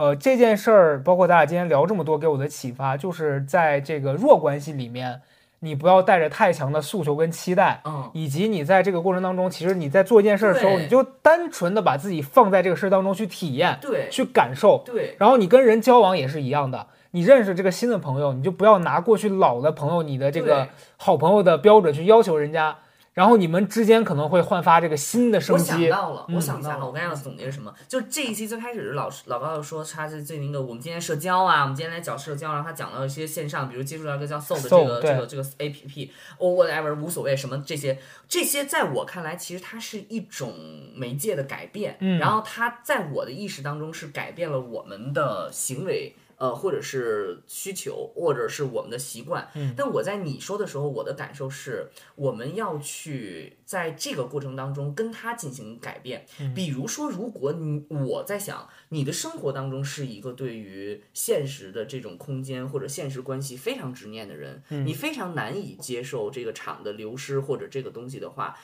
[0.00, 5.20] 呃，这件事儿，包括咱俩今天聊这么多，给我的启发就是，在这个弱关系里面，
[5.58, 22.74] 你不要带着太强的诉求跟期待，嗯，以及你在这个过程当中，其实你在做一件事的时候，你就单纯的把自己放在这个事儿当中去体验，对，去感受，对，然后你跟人交往也是一样的，你认识这个新的朋友，你就不要拿过去老的朋友你的这个好朋友的标准去要求人家。
[23.12, 25.62] 然后你们之间可能会焕发这个新的生机。
[25.62, 27.74] 我想到了，我想到了，我刚要总结什么？
[27.88, 36.08] 就这一期最开始是老师老高说他是最那个，我们今天社交啊，我们今天来讲社交，然后他讲到一些线上，比如接触到一个叫 Soul 的这个这个这个 APP，
[36.38, 37.98] 或 whatever 无所谓什么这些，
[38.28, 40.54] 这些在我看来其实它是一种
[40.94, 46.14] 媒介的改变，然后它在我的意识当中是改变了我们的行为。
[46.40, 56.24] 呃，或者是需求，或者是我们的习惯，嗯，但我在你说的时候，我的感受是，我们要去在这个过程当中跟他进行改变。
[56.56, 68.56] 比如说，如果你我在想，你的生活当中是一个对于现实的这种空间或者现实关系非常执念的人，你非常难以接受这个场的流失或者这个东西的话。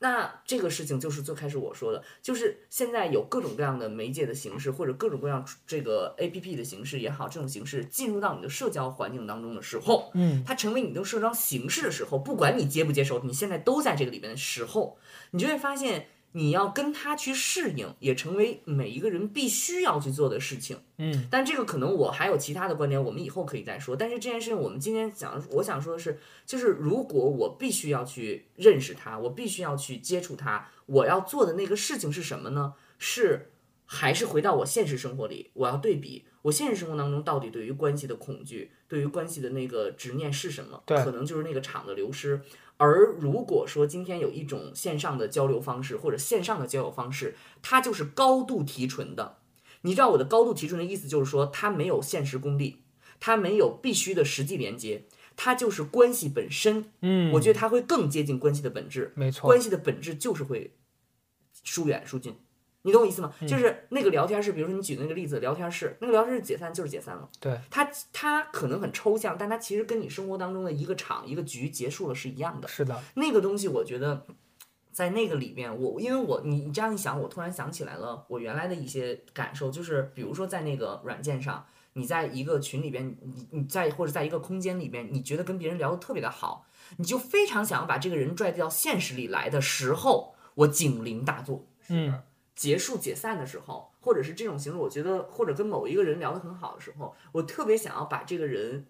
[0.00, 14.96] 那这个事情就是最开始我说的，就是现在有各种各样的媒介的形式，或者各种各样这个 A P P 的形式也好，这种形式进入到你的社交环境当中的时候，嗯，它成为你的社交形式的时候，不管你接不接受，你现在都在这个里面的时候，
[15.32, 16.08] 你就会发现。
[16.32, 20.78] 你要跟他去适应，也成为每一个人必须要去做的事情。
[20.98, 23.96] 嗯，但这个可能我还有其他的观点，我们以后可以再说。
[23.96, 32.74] 但是这件事情，我们今天想，我想说的是，就是如果我必须要去认识他，我必须要去接触他，我要做的那个事情是什么呢？
[32.98, 33.50] 是
[33.86, 40.82] 还是回到我现实生活里，我要对比我现实生活当中到底对于关系的恐惧，对于关系的那个执念是什么？
[40.84, 42.42] 对，可能就是那个场的流失。
[42.78, 49.38] 而如果说今天有一种线上的交流方式或者线上的交友方式，它就是高度提纯的。
[49.82, 52.82] 你知道我的高度提纯的意思就是说，它没有现实功利，
[53.20, 55.06] 它没有必须的实际连接，
[55.36, 56.92] 它就是关系本身。
[57.02, 59.12] 嗯，我觉得它会更接近关系的本质。
[59.16, 60.76] 没错，关系的本质就是会
[61.64, 62.36] 疏远疏近。
[62.82, 63.32] 你懂我意思吗？
[63.46, 67.28] 就是那个聊天室，比如说你举那个例子，聊天室那个聊天室解散就是解散了。
[67.40, 72.68] 对，它它可能很抽象，但它其实跟你生活当中的一个场、一个局结束了是一样的。
[72.68, 74.24] 是的，那个东西我觉得
[74.92, 86.64] 在那个里面，我因为我你你这样一想，我突然想起来了，我原来的一些感受就是，比如说在那个软件上，你在一个群里边，你你在或者在一个空间里边，你觉得跟别人聊的特别的好，
[86.98, 91.66] 你就非常想要把这个人拽到现实里来的时候，我警铃大作。
[91.88, 92.22] 嗯。
[92.58, 98.84] 结束解散的时候，或者是这种形式，我觉得，或者跟某一个人聊得很好的时候，我特别想要把这个人，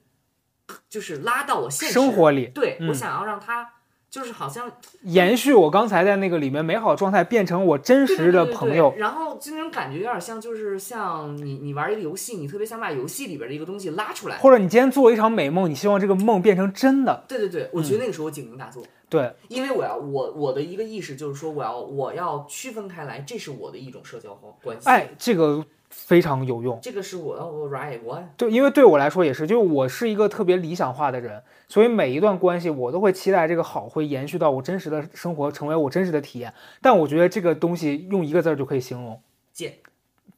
[0.89, 3.75] 就是拉到我现实生活里，对我想要让他。
[4.11, 4.71] 就是好像
[5.03, 17.23] 延续我刚才在那个里面美好状态，变成我真实的朋友，然后就那种感觉有点像，就是像你你玩一个游戏，你特别想把游戏里边的一个东西拉出来，或者你今天做了一场美梦，你希望这个梦变成真的。
[17.29, 18.83] 对对对，我觉得那个时候我警铃大作。
[19.11, 24.89] 对，因为我要我我的一个意识就是说，我要我要区分开来，这是我的一种社交方关系。
[24.89, 25.65] 哎，这个。
[25.91, 28.23] 非常有用，这个是我 right one。
[28.37, 36.53] 对，因为对我来说也是，就是我是一个特别理想化的人，所以每一段关系我都会期待这个好会延续到我真实的生活，成为我真实的体验。
[36.83, 39.19] 但我觉得这个东西用一个字儿就可以形容，
[39.53, 39.75] 贱。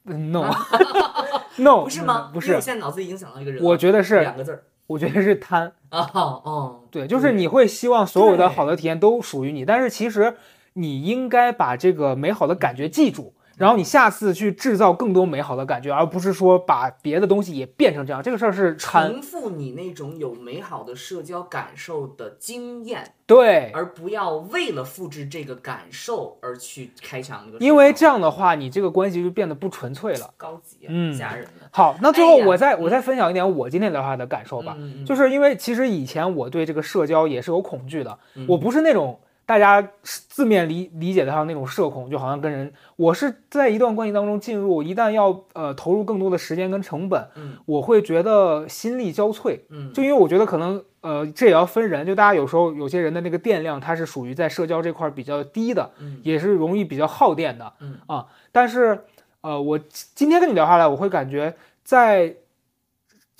[0.04, 2.30] No，No， 不是吗？
[2.32, 3.62] 不是，现在脑子影响到一个人。
[3.62, 5.72] 我觉得是两个字儿，我觉得是贪。
[5.90, 10.36] 啊，哦，对，就是你会希望所有的好的体验都属于你，但是其实
[10.74, 13.34] 你应该把这个美好的感觉记住。
[13.60, 18.22] 然后你下次去制造更多美好的感觉，而不是说把别的东西也变成这样。
[18.22, 27.46] 这个事儿是重复你那种有美好的社交感受的经验，对，而不要为了复制这个感受而去开枪。
[27.60, 31.68] 因为这样的话，你这个关系就变得不纯粹了，高级，嗯，家人们。
[31.70, 39.20] 好，那最后我再我再分享一点我今天的话的感受吧，就是因为其实以前我对这个社交也是有恐惧的，我不是那种。
[39.50, 47.20] 大家字面理理解的上那种社恐，就好像跟人，我是在一段关系当中进入，一旦要呃投入更多的时间跟成本，
[47.66, 49.58] 我会觉得心力交瘁。
[49.70, 55.90] 嗯，就因为我觉得可能呃这也要分人，就大家有时候有些人的那个电量，它是属于在社交这块比较低的，
[56.22, 57.72] 也是容易比较耗电的。
[57.80, 59.02] 嗯啊，但是
[59.40, 59.76] 呃我
[60.14, 62.32] 今天跟你聊下来，我会感觉在。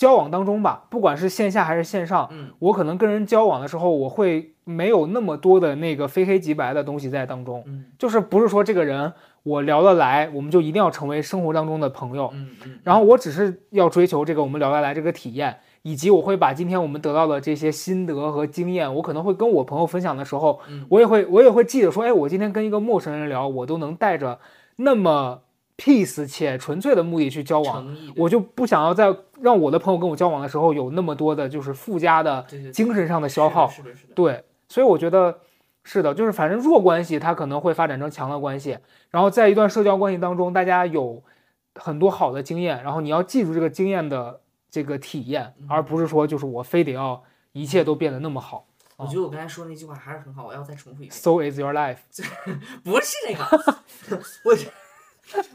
[0.01, 24.38] 交往当中吧，不管是线下还是线上，嗯，我可能跟人交往的时候，我会没有那么多的那个非黑即白的东西在当中，嗯，就是不是说这个人我聊得来，我们就一定要成为生活当中的朋友，嗯嗯，然后我只是要追求这个我们聊得来这个体验，以及我会把今天我们得到的这些心得和经验，我可能会跟我朋友分享的时候，嗯，我也会我也会记得说，哎，我今天跟一个陌生人聊，我都能带着
[24.76, 25.42] 那么。
[25.81, 33.70] peace 且纯粹的目的去交往，我就不想要在让我的朋友跟我交往的时候有那么多的就是附加的精神上的消耗。
[34.14, 35.41] 对，所以我觉得
[35.83, 38.78] 是的，就是反正弱关系它可能会发展成强的关系，
[39.09, 41.22] 然后在一段社交关系当中，大家有
[41.74, 47.22] 很多好的经验，然后你要记住这个经验的这个体验，而不是说就是我非得要
[47.53, 48.66] 一切都变得那么好。
[48.99, 51.11] 我觉得我刚才说那句话还是很好，我要再重复一遍。
[51.11, 52.01] So is your life？
[52.85, 53.64] 不是那个，
[54.45, 54.55] 我。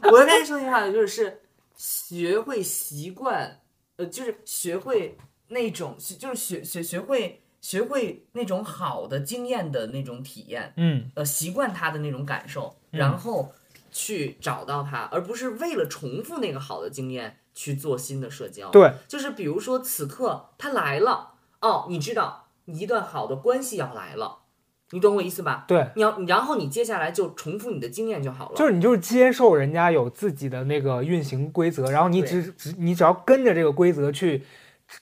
[0.04, 1.40] 我跟你说句话，就是
[1.76, 3.60] 学会习惯，
[3.96, 5.16] 呃，就是学会
[5.48, 13.52] 那种，就是学学学会学会那种好的经验的那种体验，嗯，呃，习惯他的那种感受，然后
[13.90, 18.70] 去找到他，而不是为了重复那个好的经验去做新的社交。
[18.70, 24.44] 对，就是比如说此刻他来了，哦，你知道一段好的关系要来了。
[24.90, 28.56] 你懂我意思吧，对，你要，然后你接下来就重复你的经验就好了。
[28.56, 34.44] 就是你就是接受人家有自己的那个运行规则，然后你只只你只要跟着这个规则去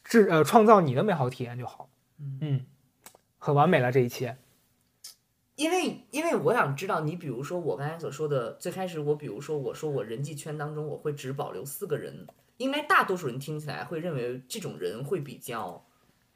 [0.03, 1.91] 制呃创造你的美好体验就好。
[2.41, 2.65] 嗯，
[3.39, 4.37] 很完美了这一切。
[5.57, 12.27] 因为因为我想知道你，比如说我刚才所说的，最开始我比如说我说我人际圈当中我会只保留四个人，
[12.57, 15.85] 应该大多数人听起来会认为这种人会比较。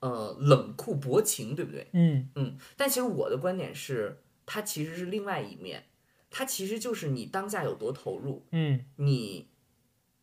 [0.01, 1.88] 呃，冷酷薄情，对不对？
[1.92, 2.57] 嗯嗯。
[2.76, 5.86] 但其实我的观点是，它其实是另外一面，
[6.30, 8.46] 它其实就是你当下有多投入。
[8.53, 9.49] 嗯，你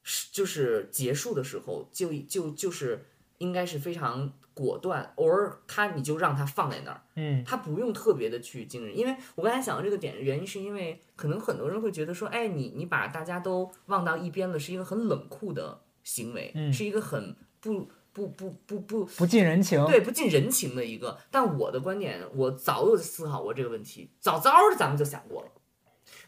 [0.01, 3.03] 是就是结束的时候就就就是
[3.39, 7.01] 应该是非常果断，偶尔他你就让它放在那儿。
[7.15, 17.89] 嗯，他不用特别的去惊人，因为我刚才讲的这个点，原因是因为可能很多人会觉得说，哎，你你把大家都忘到一边了，是一个很冷酷的行为，是一个很不。
[18.16, 21.18] 不不不不不近人情，对不近人情的一个。
[21.30, 25.49] 但我的观点，我早有思考过这个问题，早早的咱们就想过了。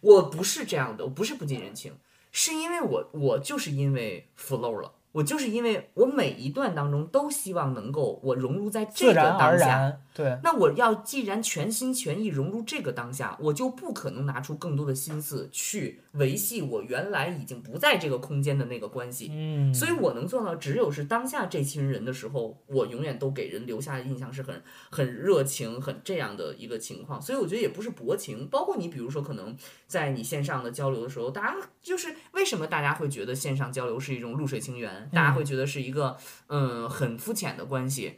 [0.02, 1.98] 我不是这样的，我不是不近人情，
[2.34, 9.98] 是因为我我就是因为 flow 了，我就是因为我每一段当中都希望能够我融入在这个当下。
[10.18, 19.30] 对，那我要既然全心全意融入这个当下，我就不可能拿出更多的心思去维系我原来已经不在这个空间的那个关系。
[19.32, 24.60] 嗯，所以我能做到，只有是当下这群人的时候，我永远都给人留下的印象是很
[24.90, 27.22] 很热情、很这样的一个情况。
[27.22, 28.48] 所以我觉得也不是薄情。
[28.48, 29.56] 包括你，比如说可能
[29.86, 35.08] 在你线上的交流的时候，大家就是为什么大家会觉得线上交流是一种露水情缘？
[35.14, 38.16] 大家会觉得是一个嗯很肤浅的关系。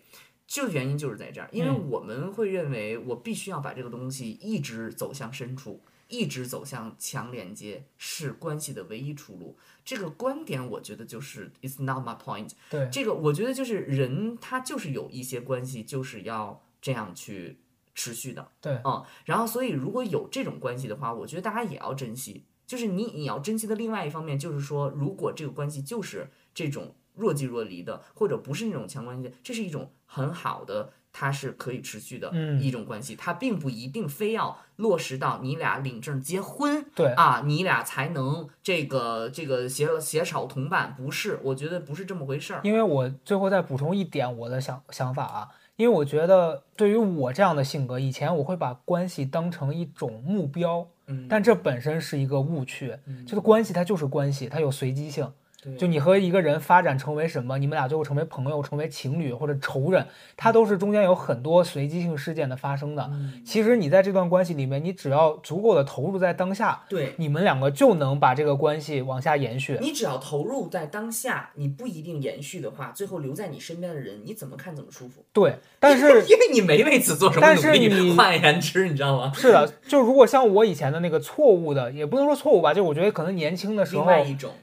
[0.50, 9.56] 就原因就是在这儿，因为我们会认为我必须要把这个东西一直走向深处，一直走向强连接是关系的唯一出路。
[9.86, 12.50] 这个观点我觉得就是 it's not my point。
[12.68, 17.60] 对，这个我觉得就是人他就是有一些关系就是要这样去
[17.94, 18.48] 持续的。
[18.60, 22.44] 对，嗯，然后所以如果有这种关系的话，我觉得大家也要珍惜。
[22.66, 26.96] 就是你你要珍惜的另外一方面就是说，如果这个关系就是这种。
[27.20, 42.62] 若即若离的，或者不是那种强关系，这是一种很好的，它是可以持续的一种关系，它并不一定非要落实到你俩领证结婚，对啊，你俩才能这个这个携携手同伴，不是，我觉得不是这么回事儿。
[42.64, 50.88] 因为我最后再补充一点我的想想法啊，因为我觉得对于我这样的性格，以前我会把关系当成一种目标，
[51.28, 52.96] 但这本身是一个误区，
[53.26, 55.30] 就是关系它就是关系，它有随机性。
[55.78, 60.06] 就你和一个人发展成为什么，你们俩最后成为朋友、成为情侣或者仇人，
[60.38, 63.10] 它都是中间有很多随机性事件的发生的。
[63.46, 69.78] 其实你在这段关系里面，你只要足够的投入在当下，对你们两个就能把这个关系往下延续。
[69.82, 75.26] 你只要投入在当下，你不一定延续的话，最后留在你身边的人，你怎么看怎么舒服。
[75.34, 78.14] 对，但是 因为你没为此做什么努力。
[78.18, 79.30] 换言之，你知道吗？
[79.36, 84.06] 是的，就如果像我以前的那个错误的，也不能说错误吧，就我觉得可能年轻的时候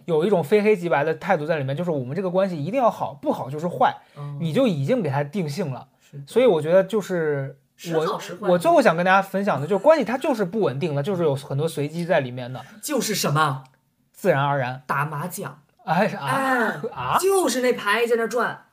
[0.07, 0.86] 有一种非黑即。
[0.87, 3.93] 黑白的态度在里面，就是我们这个关系一定要好，不好就是坏，
[4.41, 5.89] 你就已经给他定性了。
[6.29, 7.59] 所以我觉得，就是
[7.93, 8.21] 我
[8.53, 12.63] 我最后想跟大家分享的就是，关系它就是不稳定的，就是有很多随机在里面的。
[12.81, 13.65] 就是什么？
[14.13, 15.59] 自然而然打麻将？
[15.85, 17.19] 哎哎啊！
[17.21, 18.67] 就是那牌在那转，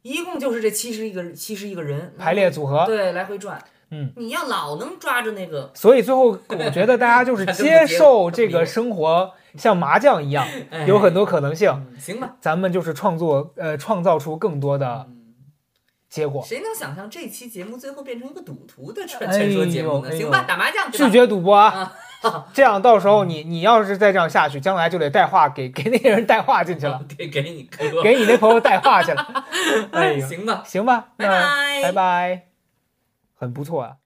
[0.00, 3.62] 一共就是这七十一个七十一个人排列组合，对，来回转。
[3.92, 10.46] 嗯，你要老能抓着那个， 所以最后我觉得大家就是 接受这个生活像麻将一样，
[10.86, 11.86] 有很多可能性。
[11.98, 15.08] 行吧，咱们就是创作，呃，创造出更多的
[16.08, 16.42] 结果。
[16.44, 20.10] 谁能想象这期节目最后变成一个赌徒的传说节目呢？
[20.16, 21.92] 行吧，打麻将去拒绝赌博啊！
[22.52, 27.68] 这样到时候你，你要是再这样下去，将来就得带话给给那人带话进去了，给给你
[28.02, 29.44] 给你那朋友带话去了。
[29.90, 32.49] 哎，行吧行吧，拜拜拜拜。
[33.40, 34.00] 很不错啊。